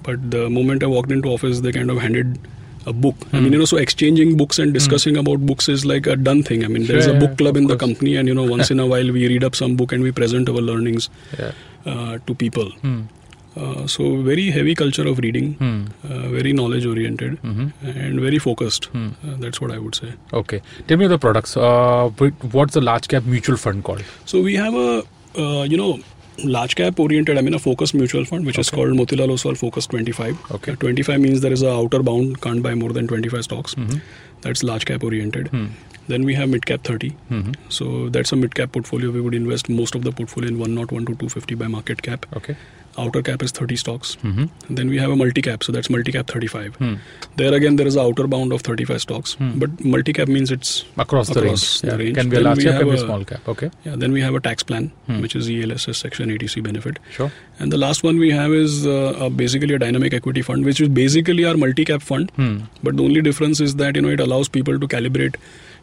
but 0.04 0.30
the 0.30 0.48
moment 0.48 0.84
I 0.84 0.86
walked 0.86 1.10
into 1.10 1.28
office, 1.30 1.60
they 1.60 1.72
kind 1.72 1.90
of 1.90 1.98
handed 1.98 2.38
a 2.86 2.92
book. 2.92 3.16
I 3.32 3.36
Hmm. 3.36 3.42
mean, 3.44 3.52
you 3.54 3.58
know, 3.58 3.64
so 3.64 3.76
exchanging 3.76 4.36
books 4.36 4.58
and 4.58 4.72
discussing 4.72 5.16
about 5.16 5.44
books 5.46 5.68
is 5.68 5.84
like 5.84 6.06
a 6.06 6.16
done 6.16 6.42
thing. 6.42 6.64
I 6.64 6.68
mean, 6.68 6.84
Sure, 6.84 6.94
there's 6.94 7.06
a 7.06 7.14
book 7.14 7.36
club 7.38 7.56
of 7.56 7.62
in 7.62 7.66
the 7.66 7.76
company, 7.76 8.16
and 8.16 8.28
you 8.28 8.34
know, 8.34 8.44
once 8.44 8.70
in 8.70 8.80
a 8.80 8.86
while 8.86 9.10
we 9.18 9.26
read 9.28 9.44
up 9.44 9.56
some 9.56 9.76
book 9.76 9.92
and 9.92 10.02
we 10.02 10.12
present 10.12 10.48
our 10.48 10.64
learnings 10.70 11.08
Yeah. 11.38 11.52
uh, 11.84 12.18
to 12.26 12.34
people. 12.34 12.70
Hmm. 12.82 12.96
Uh, 13.56 13.86
so 13.86 14.06
very 14.24 14.50
heavy 14.54 14.74
culture 14.74 15.06
of 15.10 15.18
reading, 15.24 15.46
Hmm. 15.60 15.84
uh, 16.08 16.28
very 16.32 16.52
knowledge 16.52 16.86
oriented, 16.94 17.38
Mhm. 17.42 17.72
and 18.06 18.20
very 18.20 18.38
focused. 18.46 18.88
Hmm. 18.96 19.06
Uh, 19.26 19.36
that's 19.44 19.60
what 19.62 19.72
I 19.76 19.78
would 19.84 19.94
say. 20.00 20.10
Okay. 20.40 20.60
Tell 20.88 20.98
me 21.04 21.06
the 21.06 21.18
products. 21.18 21.56
Uh, 21.56 22.10
what's 22.58 22.74
the 22.74 22.82
large 22.88 23.08
cap 23.14 23.24
mutual 23.36 23.56
fund 23.56 23.82
called? 23.82 24.02
So 24.26 24.42
we 24.42 24.56
have 24.56 24.74
a, 24.74 24.90
uh, 25.44 25.62
you 25.74 25.78
know, 25.78 25.98
large 26.44 26.74
cap 26.76 26.98
oriented, 27.00 27.38
I 27.38 27.40
mean 27.40 27.54
a 27.54 27.58
focused 27.58 27.94
mutual 27.94 28.24
fund, 28.24 28.46
which 28.46 28.58
is 28.58 28.70
called 28.70 28.88
Motilal 28.90 29.28
Oswal 29.30 29.56
Focus 29.56 29.86
25. 29.86 30.38
Okay. 30.52 30.72
Uh, 30.72 30.76
25 30.76 31.20
means 31.20 31.40
there 31.40 31.52
is 31.52 31.62
a 31.62 31.70
outer 31.72 32.02
bound, 32.02 32.40
can't 32.40 32.62
buy 32.62 32.74
more 32.74 32.92
than 32.92 33.06
25 33.06 33.44
stocks. 33.44 33.74
Mhm. 33.74 34.00
That's 34.42 34.62
large 34.62 34.84
cap 34.84 35.02
oriented. 35.02 35.48
Hmm. 35.48 35.66
Then 36.08 36.24
we 36.24 36.34
have 36.34 36.48
mid 36.48 36.66
cap 36.66 36.84
30. 36.84 37.12
Mhm. 37.30 37.54
So 37.68 38.08
that's 38.10 38.32
a 38.32 38.36
mid 38.36 38.54
cap 38.54 38.72
portfolio. 38.72 39.10
We 39.10 39.20
would 39.20 39.34
invest 39.34 39.68
most 39.68 39.94
of 39.94 40.04
the 40.04 40.12
portfolio 40.12 40.50
in 40.50 40.58
101 40.58 41.06
to 41.06 41.14
250 41.14 41.54
by 41.54 41.66
market 41.66 42.02
cap. 42.02 42.26
Okay. 42.36 42.56
Outer 42.98 43.22
cap 43.22 43.42
is 43.42 43.50
30 43.52 43.76
stocks. 43.76 44.16
Mhm. 44.22 44.48
Then 44.70 44.88
we 44.88 44.98
have 44.98 45.10
a 45.10 45.16
multi 45.16 45.42
cap, 45.42 45.62
so 45.64 45.72
that's 45.72 45.90
multi 45.94 46.12
cap 46.12 46.26
35. 46.26 46.74
Hmm. 46.76 46.94
There 47.36 47.52
again, 47.54 47.76
there 47.76 47.86
is 47.86 47.96
a 47.96 48.00
outer 48.02 48.26
bound 48.26 48.52
of 48.52 48.62
35 48.62 49.00
stocks, 49.02 49.34
Hmm. 49.34 49.50
but 49.64 49.84
multi 49.84 50.12
cap 50.12 50.28
means 50.28 50.50
it's 50.50 50.84
Across, 51.04 51.28
the 51.30 51.42
range. 51.42 51.66
The 51.80 51.88
Yeah. 51.88 51.96
range. 52.02 52.16
Can 52.20 52.28
be 52.30 52.36
a 52.36 52.40
large 52.40 52.62
cap, 52.64 52.78
can 52.80 52.88
be 52.90 52.94
a 52.96 52.98
small 53.04 53.24
cap. 53.24 53.48
Okay. 53.54 53.70
yeah. 53.84 53.96
Then 54.04 54.12
we 54.12 54.20
have 54.26 54.34
a 54.34 54.40
tax 54.48 54.62
plan, 54.62 54.90
Hmm. 55.08 55.20
which 55.26 55.36
is 55.42 55.50
ELSS 55.56 55.98
Section 56.06 56.30
80C 56.30 56.60
benefit. 56.68 56.98
Sure. 57.18 57.30
And 57.58 57.72
the 57.72 57.78
last 57.78 58.02
one 58.02 58.18
we 58.18 58.30
have 58.30 58.52
is 58.52 58.86
uh, 58.86 59.28
basically 59.44 59.74
a 59.74 59.78
dynamic 59.78 60.14
equity 60.14 60.42
fund, 60.42 60.64
which 60.64 60.80
is 60.80 60.88
basically 60.88 61.44
our 61.44 61.56
multi-cap 61.56 62.02
fund. 62.02 62.30
Hmm. 62.36 62.56
But 62.82 62.96
the 62.96 63.02
only 63.10 63.22
difference 63.22 63.60
is 63.60 63.76
that 63.76 63.96
you 63.96 64.02
know 64.02 64.08
it 64.18 64.20
allows 64.20 64.48
people 64.48 64.78
to 64.78 64.86
calibrate. 64.96 65.36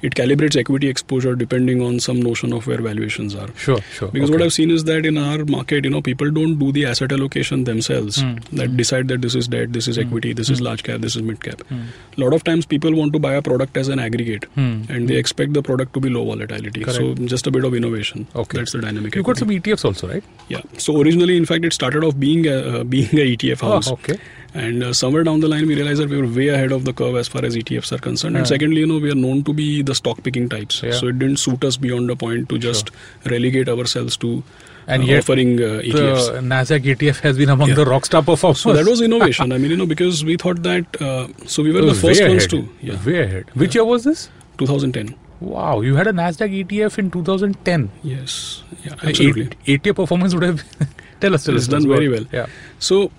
It 0.04 0.16
calibrates 0.16 0.56
equity 0.60 0.90
exposure 0.90 1.34
depending 1.36 1.82
on 1.82 2.00
some 2.06 2.22
notion 2.22 2.52
of 2.54 2.68
where 2.68 2.82
valuations 2.82 3.36
are. 3.36 3.48
Sure. 3.56 3.80
Sure. 3.94 4.10
Because 4.10 4.30
okay. 4.30 4.38
what 4.38 4.46
I've 4.46 4.54
seen 4.54 4.70
is 4.70 4.84
that 4.84 5.06
in 5.06 5.18
our 5.18 5.46
market, 5.46 5.86
you 5.86 5.90
know, 5.90 6.02
people 6.02 6.30
don't 6.30 6.60
do 6.60 6.72
the 6.74 6.86
asset 6.86 7.12
allocation 7.18 7.64
themselves 7.64 8.20
Hmm. 8.22 8.34
that 8.62 8.76
decide 8.82 9.08
that 9.14 9.22
this 9.22 9.34
is 9.42 9.48
debt, 9.48 9.72
this 9.74 9.88
is 9.88 9.98
equity, 9.98 10.34
this 10.34 10.50
is 10.50 10.62
large 10.68 10.84
cap, 10.84 11.00
this 11.08 11.16
is 11.16 11.22
mid 11.22 11.42
cap. 11.48 11.62
Hmm. 11.70 11.82
A 12.18 12.22
lot 12.26 12.34
of 12.34 12.44
times 12.44 12.66
people 12.66 12.94
want 12.94 13.14
to 13.14 13.20
buy 13.28 13.34
a 13.34 13.42
product 13.42 13.78
as 13.78 13.88
an 13.88 14.00
aggregate 14.08 14.46
Hmm. 14.56 14.84
and 14.90 15.08
they 15.08 15.16
expect 15.24 15.54
the 15.54 15.64
product 15.72 15.94
to 15.94 16.00
be 16.08 16.10
low 16.10 16.26
volatility. 16.26 16.84
So 17.00 17.14
just 17.36 17.48
a 17.48 17.52
bit 17.60 17.64
of 17.64 17.74
innovation. 17.74 18.28
Okay. 18.36 18.58
That's 18.60 18.74
the 18.74 18.82
dynamic. 18.82 19.16
You've 19.16 19.26
got 19.26 19.38
some. 19.38 19.50
ETFs 19.58 19.86
also, 19.86 20.08
right? 20.10 20.24
Yeah. 20.50 20.62
So 20.78 21.00
originally, 21.02 21.38
in 21.38 21.46
fact, 21.46 21.64
it 21.64 21.74
started 21.74 22.04
off 22.04 22.20
being 22.20 22.48
a, 22.48 22.58
uh, 22.80 22.84
being 22.96 23.10
a 23.14 23.26
ETF 23.38 23.62
house. 23.62 23.88
Oh, 23.90 23.94
okay. 23.94 24.18
And 24.56 24.84
uh, 24.84 24.94
somewhere 24.94 25.24
down 25.24 25.40
the 25.40 25.48
line, 25.48 25.66
we 25.68 25.76
realized 25.76 26.00
that 26.02 26.10
we 26.10 26.18
were 26.22 26.28
way 26.28 26.50
ahead 26.50 26.72
of 26.72 26.86
the 26.86 26.94
curve 26.94 27.16
as 27.16 27.28
far 27.28 27.44
as 27.44 27.56
ETFs 27.56 27.92
are 27.92 27.98
concerned. 27.98 28.38
And 28.38 28.48
secondly, 28.48 28.82
you 28.82 28.88
know, 28.88 29.00
we 29.00 29.12
are 29.12 29.16
known 29.16 29.44
to 29.46 29.54
be 29.54 29.82
the 29.82 29.96
stock 29.96 30.22
picking 30.24 30.48
types. 30.48 30.84
Yeah. 30.84 30.92
So 30.92 31.08
it 31.08 31.18
didn't 31.18 31.38
suit 31.38 31.64
us 31.64 31.76
beyond 31.78 32.10
a 32.12 32.16
point 32.16 32.50
to 32.50 32.60
just 32.60 32.92
relegate 33.26 33.68
ourselves 33.68 34.16
to 34.18 34.44
And 34.86 35.02
uh, 35.04 35.06
yet 35.08 35.20
offering 35.24 35.60
uh, 35.60 35.82
ETFs. 35.82 36.32
The 36.34 36.40
Nasdaq 36.42 36.84
ETF 36.96 37.20
has 37.22 37.36
been 37.38 37.50
among 37.50 37.70
Yeah. 37.70 37.76
the 37.76 37.86
rockstar 37.86 38.24
performers. 38.24 38.60
so 38.60 38.74
that 38.74 38.86
was 38.86 39.02
innovation. 39.10 39.52
I 39.52 39.58
mean, 39.58 39.72
you 39.72 39.78
know, 39.78 39.88
because 39.88 40.24
we 40.24 40.36
thought 40.38 40.62
that. 40.64 41.02
Uh, 41.02 41.28
so 41.48 41.64
we 41.64 41.72
were 41.72 41.82
the 41.82 41.96
first 41.96 42.22
ones 42.22 42.46
to. 42.48 42.68
Yeah. 42.82 43.04
Way 43.04 43.24
ahead. 43.24 43.46
Which 43.56 43.74
year 43.74 43.86
was 43.86 44.04
this? 44.04 44.30
2010. 44.60 45.16
Wow, 45.40 45.82
you 45.82 45.96
had 45.96 46.08
a 46.08 46.14
Nasdaq 46.14 46.52
ETF 46.64 47.00
in 47.00 47.10
2010. 47.12 47.90
Yes. 48.04 48.64
Yeah. 48.86 48.94
Absolutely. 49.02 49.44
Eight, 49.48 49.56
eight 49.68 49.86
year 49.86 49.94
performance 49.96 50.34
would 50.36 50.44
have. 50.44 50.64
tell 51.22 51.34
us, 51.34 51.44
tell 51.44 51.56
It's 51.56 51.66
us. 51.66 51.68
done 51.70 51.88
very 51.88 52.08
well. 52.08 52.26
Yeah. 52.32 52.46
So, 52.80 53.12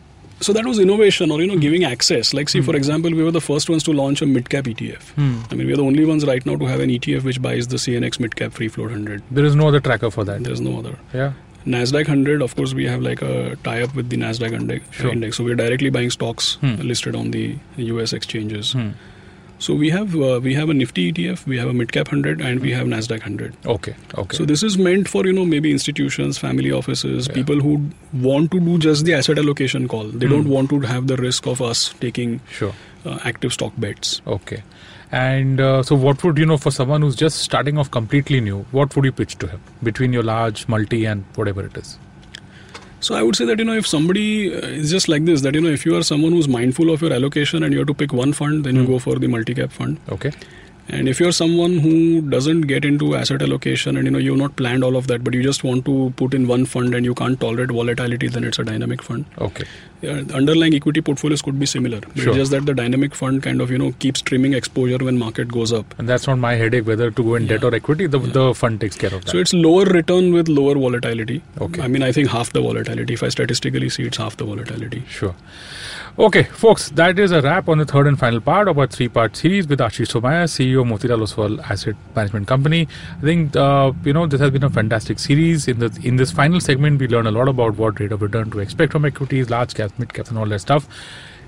so 0.45 0.53
that 0.57 0.67
was 0.71 0.79
innovation, 0.79 1.31
or 1.31 1.41
you 1.41 1.47
Hmm. 1.49 1.55
know, 1.55 1.61
giving 1.61 1.85
access. 1.85 2.33
Like, 2.39 2.49
see, 2.55 2.61
for 2.69 2.75
example, 2.77 3.11
we 3.21 3.23
were 3.29 3.31
the 3.37 3.41
first 3.41 3.71
ones 3.75 3.83
to 3.85 3.93
launch 3.93 4.23
a 4.23 4.27
mid-cap 4.27 4.65
ETF. 4.73 5.09
Hmm. 5.17 5.39
I 5.51 5.55
mean, 5.55 5.67
we 5.67 5.73
are 5.73 5.77
the 5.83 5.89
only 5.93 6.05
ones 6.05 6.27
right 6.33 6.45
now 6.51 6.57
to 6.57 6.67
have 6.73 6.81
an 6.81 6.91
ETF 6.99 7.25
which 7.31 7.41
buys 7.49 7.69
the 7.69 7.79
CNX 7.87 8.21
mid-cap 8.21 8.53
free 8.53 8.69
float 8.69 8.91
100. 8.91 9.23
There 9.31 9.45
is 9.45 9.57
no 9.63 9.69
other 9.69 9.81
tracker 9.81 10.11
for 10.19 10.25
that. 10.25 10.45
There's 10.45 10.61
no 10.61 10.79
other. 10.79 10.95
Yeah. 11.15 11.33
Nasdaq 11.67 12.09
100, 12.09 12.43
of 12.43 12.55
course, 12.57 12.75
we 12.75 12.87
have 12.87 13.01
like 13.01 13.23
a 13.23 13.57
tie-up 13.65 13.95
with 13.95 14.11
the 14.11 14.19
Nasdaq 14.19 14.53
index. 14.53 14.85
Sure. 14.91 15.11
index. 15.13 15.39
So 15.39 15.45
we're 15.45 15.55
directly 15.55 15.89
buying 15.91 16.11
stocks 16.11 16.55
Hmm. 16.61 16.75
listed 16.93 17.17
on 17.17 17.31
the 17.31 17.57
US 17.79 18.13
exchanges. 18.13 18.73
Hmm. 18.73 18.91
So 19.65 19.75
we 19.83 19.89
have 19.91 20.15
uh, 20.15 20.41
we 20.47 20.55
have 20.55 20.69
a 20.73 20.75
Nifty 20.79 21.11
ETF, 21.11 21.47
we 21.51 21.59
have 21.59 21.69
a 21.69 21.73
mid-cap 21.73 22.09
100, 22.09 22.41
and 22.49 22.61
we 22.61 22.73
have 22.79 22.87
Nasdaq 22.87 23.21
100. 23.27 23.55
Okay. 23.75 23.95
Okay. 24.23 24.37
So 24.37 24.45
this 24.45 24.63
is 24.63 24.77
meant 24.87 25.09
for 25.09 25.25
you 25.27 25.33
know 25.33 25.45
maybe 25.53 25.71
institutions, 25.77 26.41
family 26.47 26.73
offices, 26.81 27.29
Yeah. 27.29 27.35
people 27.39 27.61
who 27.69 27.77
want 28.27 28.51
to 28.57 28.61
do 28.67 28.79
just 28.87 29.07
the 29.11 29.15
asset 29.21 29.39
allocation 29.45 29.89
call. 29.95 30.11
They 30.25 30.27
Hmm. 30.27 30.33
don't 30.35 30.53
want 30.57 30.71
to 30.75 30.81
have 30.91 31.07
the 31.13 31.17
risk 31.23 31.47
of 31.55 31.63
us 31.71 31.85
taking 32.07 32.37
sure. 32.59 32.75
uh, 33.07 33.19
active 33.33 33.55
stock 33.59 33.73
bets. 33.87 34.13
Okay. 34.39 34.63
And 35.13 35.61
uh, 35.61 35.83
so, 35.83 35.95
what 36.07 36.23
would 36.25 36.39
you 36.39 36.47
know 36.53 36.57
for 36.69 36.71
someone 36.81 37.03
who's 37.09 37.17
just 37.17 37.39
starting 37.49 37.79
off 37.79 37.91
completely 37.91 38.41
new? 38.41 38.61
What 38.81 38.95
would 38.97 39.05
you 39.05 39.13
pitch 39.13 39.39
to 39.45 39.47
him 39.55 39.61
between 39.91 40.13
your 40.13 40.25
large 40.35 40.67
multi 40.77 41.05
and 41.15 41.25
whatever 41.41 41.65
it 41.73 41.77
is? 41.85 41.99
So 43.05 43.15
I 43.15 43.23
would 43.23 43.37
say 43.37 43.45
that 43.49 43.59
you 43.63 43.65
know 43.69 43.75
if 43.81 43.87
somebody 43.87 44.27
uh, 44.55 44.59
is 44.83 44.91
just 44.91 45.09
like 45.13 45.25
this, 45.31 45.43
that 45.47 45.55
you 45.55 45.61
know 45.65 45.73
if 45.79 45.85
you 45.87 45.97
are 45.97 46.03
someone 46.11 46.33
who's 46.37 46.49
mindful 46.49 46.91
of 46.93 47.03
your 47.07 47.13
allocation 47.17 47.63
and 47.67 47.73
you 47.77 47.81
have 47.81 47.89
to 47.89 47.95
pick 48.03 48.13
one 48.25 48.33
fund, 48.43 48.65
then 48.65 48.77
you 48.81 48.85
Hmm. 48.85 48.93
go 48.93 48.99
for 49.07 49.17
the 49.25 49.29
multi-cap 49.35 49.73
fund. 49.81 49.99
Okay. 50.17 50.31
And 50.89 51.09
if 51.09 51.19
you're 51.19 51.33
someone 51.33 51.79
who 51.79 52.21
doesn't 52.21 52.63
get 52.63 52.85
into 52.85 53.15
asset 53.17 53.41
allocation 53.41 53.97
and 53.97 54.05
you 54.07 54.11
know 54.11 54.19
you've 54.19 54.37
not 54.37 54.55
planned 54.57 54.85
all 54.85 54.97
of 54.97 55.07
that, 55.07 55.25
but 55.25 55.33
you 55.33 55.43
just 55.43 55.65
want 55.65 55.85
to 55.87 56.13
put 56.17 56.35
in 56.35 56.47
one 56.47 56.67
fund 56.67 56.95
and 56.95 57.05
you 57.07 57.15
can't 57.15 57.41
tolerate 57.41 57.71
volatility, 57.71 58.29
then 58.29 58.45
it's 58.45 58.59
a 58.59 58.65
dynamic 58.65 59.03
fund. 59.03 59.25
Okay. 59.39 59.65
Yeah, 60.03 60.21
the 60.21 60.35
underlying 60.35 60.75
equity 60.75 61.01
portfolios 61.01 61.41
could 61.41 61.59
be 61.59 61.65
similar. 61.65 62.01
Sure. 62.15 62.29
It's 62.29 62.37
just 62.37 62.51
that 62.51 62.67
the 62.67 62.75
dynamic 62.75 63.15
fund 63.15 63.43
kind 63.43 63.63
of 63.63 63.71
you 63.71 63.79
know 63.79 63.93
keeps 63.93 64.21
trimming 64.21 64.53
exposure 64.53 64.99
when 64.99 65.19
market 65.19 65.49
goes 65.49 65.73
up. 65.73 65.95
And 65.99 66.07
that's 66.07 66.27
not 66.27 66.39
my 66.39 66.55
headache 66.55 66.87
whether 66.87 67.11
to 67.11 67.23
go 67.23 67.35
in 67.37 67.47
debt 67.47 67.65
or 67.65 67.75
equity. 67.75 68.07
The, 68.07 68.21
Yeah. 68.21 68.33
the 68.33 68.55
fund 68.55 68.81
takes 68.83 68.97
care 68.97 69.15
of 69.15 69.25
that. 69.25 69.31
So 69.31 69.39
it's 69.39 69.55
lower 69.55 69.85
return 69.87 70.33
with 70.35 70.49
lower 70.49 70.75
volatility. 70.75 71.41
Okay. 71.61 71.81
I 71.81 71.89
mean, 71.89 72.03
I 72.03 72.13
think 72.13 72.29
half 72.29 72.53
the 72.53 72.61
volatility. 72.61 73.15
If 73.15 73.23
I 73.23 73.29
statistically 73.31 73.89
see, 73.89 74.03
it's 74.03 74.19
half 74.19 74.37
the 74.37 74.45
volatility. 74.45 75.03
Sure. 75.09 75.35
Okay, 76.17 76.45
folks, 76.45 76.91
that 76.91 77.19
is 77.19 77.33
a 77.33 77.43
wrap 77.43 77.69
on 77.69 77.79
the 77.79 77.85
third 77.85 78.07
and 78.07 78.17
final 78.17 78.41
part 78.41 78.69
of 78.69 78.79
our 78.79 78.87
three 78.87 79.09
part 79.09 79.37
series 79.37 79.67
with 79.67 79.81
Aashish 79.81 80.13
Somaya, 80.13 80.45
CEO 80.45 80.83
of 80.83 80.87
Motilal 80.87 81.25
Oswal 81.27 81.61
Asset 81.69 81.97
Management 82.15 82.47
Company. 82.47 82.87
I 83.19 83.21
think, 83.21 83.57
uh, 83.57 83.91
you 84.05 84.13
know, 84.13 84.25
this 84.25 84.41
has 84.41 84.53
been 84.53 84.63
a 84.63 84.71
fantastic 84.71 85.19
series. 85.19 85.67
In, 85.67 85.81
the, 85.81 85.99
in 86.05 86.15
this 86.15 86.31
final 86.31 86.61
segment, 86.61 87.01
we 87.01 87.09
learn 87.09 87.27
a 87.27 87.33
lot 87.33 87.49
about 87.49 87.79
what 87.79 87.99
rate 87.99 88.13
of 88.13 88.23
return 88.23 88.49
to 88.53 88.61
expect 88.61 88.93
from 88.93 89.05
equities, 89.05 89.51
large 89.51 89.75
caps, 89.75 89.99
mid 89.99 90.15
caps, 90.15 90.29
and 90.31 90.39
all 90.39 90.47
that 90.47 90.61
stuff. 90.61 90.87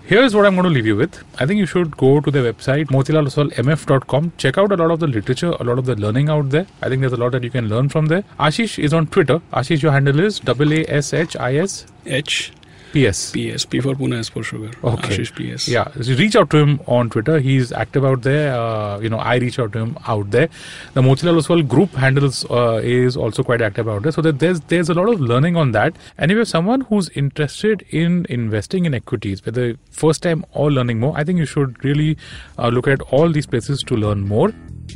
Here's 0.04 0.35
what 0.35 0.44
I'm 0.46 0.56
going 0.56 0.64
to 0.64 0.70
leave 0.70 0.87
you 0.87 0.96
with. 0.96 1.23
I 1.38 1.46
think 1.46 1.61
you 1.61 1.66
should 1.66 1.96
go 1.96 2.20
to 2.20 2.28
the 2.28 2.40
website, 2.40 2.87
motilaloswalmf.com. 2.87 4.32
Check 4.37 4.58
out 4.58 4.73
a 4.73 4.76
lot 4.76 4.90
of 4.90 4.99
the 4.99 5.06
literature, 5.06 5.52
a 5.61 5.62
lot 5.62 5.78
of 5.78 5.87
the 5.87 5.94
learning 5.94 6.28
out 6.28 6.50
there. 6.50 6.66
I 6.82 6.88
think 6.88 7.02
there's 7.02 7.12
a 7.12 7.16
lot 7.16 7.30
that 7.32 7.44
you 7.44 7.50
can 7.50 7.68
learn 7.68 7.88
from 7.88 8.06
there. 8.06 8.25
Aashish 8.40 8.82
is 8.82 8.92
on 8.92 9.06
Twitter. 9.06 9.38
Aashish, 9.52 9.80
your 9.80 9.92
handle 9.92 10.18
is 10.18 10.40
A-A-S-H-I-S 10.44 11.87
H 12.04 12.52
P-S. 12.96 13.30
PS 13.32 13.64
P 13.66 13.80
for 13.80 13.94
Pune 13.94 14.18
S 14.18 14.28
for 14.28 14.42
sugar. 14.42 14.70
Okay. 14.82 15.08
Aashish 15.08 15.32
PS. 15.36 15.68
Yeah, 15.68 15.90
so 16.00 16.14
reach 16.14 16.36
out 16.36 16.50
to 16.50 16.58
him 16.58 16.80
on 16.86 17.10
Twitter. 17.10 17.38
He's 17.38 17.72
active 17.72 18.04
out 18.04 18.22
there. 18.22 18.54
Uh, 18.58 18.98
you 19.00 19.10
know, 19.10 19.18
I 19.18 19.36
reach 19.36 19.58
out 19.58 19.72
to 19.74 19.80
him 19.80 19.98
out 20.06 20.30
there. 20.30 20.48
The 20.94 21.02
Motilal 21.02 21.40
Oswal 21.40 21.66
group 21.68 21.90
handles 21.92 22.44
uh, 22.50 22.80
is 22.82 23.16
also 23.16 23.42
quite 23.42 23.61
active 23.61 23.88
out 23.88 24.02
there. 24.02 24.12
So 24.12 24.22
that 24.22 24.38
there's 24.38 24.61
there's 24.72 24.88
a 24.88 24.94
lot 24.94 25.11
of 25.11 25.20
learning 25.20 25.56
on 25.56 25.72
that. 25.72 25.94
And 26.16 26.30
if 26.30 26.37
you're 26.37 26.46
someone 26.46 26.82
who's 26.92 27.11
interested 27.11 27.85
in 27.90 28.26
investing 28.30 28.87
in 28.87 28.94
equities, 28.94 29.44
whether 29.44 29.76
first 29.90 30.22
time 30.22 30.44
or 30.52 30.70
learning 30.70 31.00
more, 31.00 31.16
I 31.16 31.24
think 31.24 31.38
you 31.38 31.46
should 31.46 31.85
really 31.85 32.16
uh, 32.59 32.68
look 32.68 32.88
at 32.88 33.00
all 33.12 33.30
these 33.30 33.46
places 33.46 33.82
to 33.85 33.96
learn 33.96 34.26
more. 34.26 34.52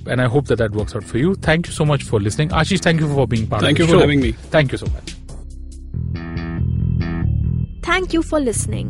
And 0.07 0.21
I 0.23 0.27
hope 0.27 0.47
that 0.47 0.57
that 0.57 0.73
works 0.73 0.95
out 0.97 1.05
for 1.05 1.19
you. 1.19 1.35
Thank 1.35 1.67
you 1.67 1.73
so 1.73 1.85
much 1.85 2.05
for 2.05 2.21
listening, 2.21 2.49
Aashish. 2.51 2.81
Thank 2.81 3.01
you 3.01 3.13
for 3.13 3.27
being 3.27 3.47
part 3.47 3.63
Thank 3.63 3.79
of 3.81 3.89
the 3.89 3.93
show. 3.93 4.01
Thank 4.01 4.23
you 4.23 4.23
for 4.23 4.33
having 4.33 4.45
me. 4.45 4.51
Thank 4.51 4.73
you 4.73 4.79
so 4.79 4.87
much. 4.87 5.20
Thank 7.91 8.13
you 8.13 8.23
for 8.23 8.39
listening. 8.39 8.89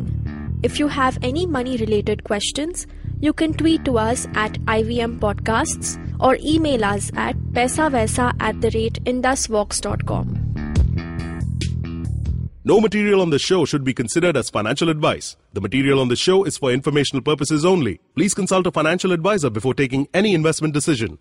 If 0.61 0.77
you 0.77 0.87
have 0.87 1.17
any 1.23 1.47
money 1.47 1.75
related 1.77 2.23
questions, 2.23 2.85
you 3.19 3.33
can 3.33 3.51
tweet 3.51 3.83
to 3.85 3.97
us 3.97 4.27
at 4.35 4.59
IVM 4.65 5.17
Podcasts 5.17 5.97
or 6.19 6.37
email 6.39 6.85
us 6.85 7.09
at 7.15 7.35
paisavaisa 7.55 8.35
at 8.39 8.61
the 8.61 8.69
rate 8.75 9.03
indusvox.com. 9.05 10.51
No 12.63 12.79
material 12.79 13.21
on 13.21 13.31
the 13.31 13.39
show 13.39 13.65
should 13.65 13.83
be 13.83 13.95
considered 13.95 14.37
as 14.37 14.51
financial 14.51 14.89
advice. 14.89 15.35
The 15.53 15.61
material 15.61 15.99
on 15.99 16.09
the 16.09 16.15
show 16.15 16.43
is 16.43 16.59
for 16.59 16.71
informational 16.71 17.23
purposes 17.23 17.65
only. 17.65 17.99
Please 18.15 18.35
consult 18.35 18.67
a 18.67 18.71
financial 18.71 19.13
advisor 19.13 19.49
before 19.49 19.73
taking 19.73 20.07
any 20.13 20.35
investment 20.35 20.75
decision. 20.75 21.17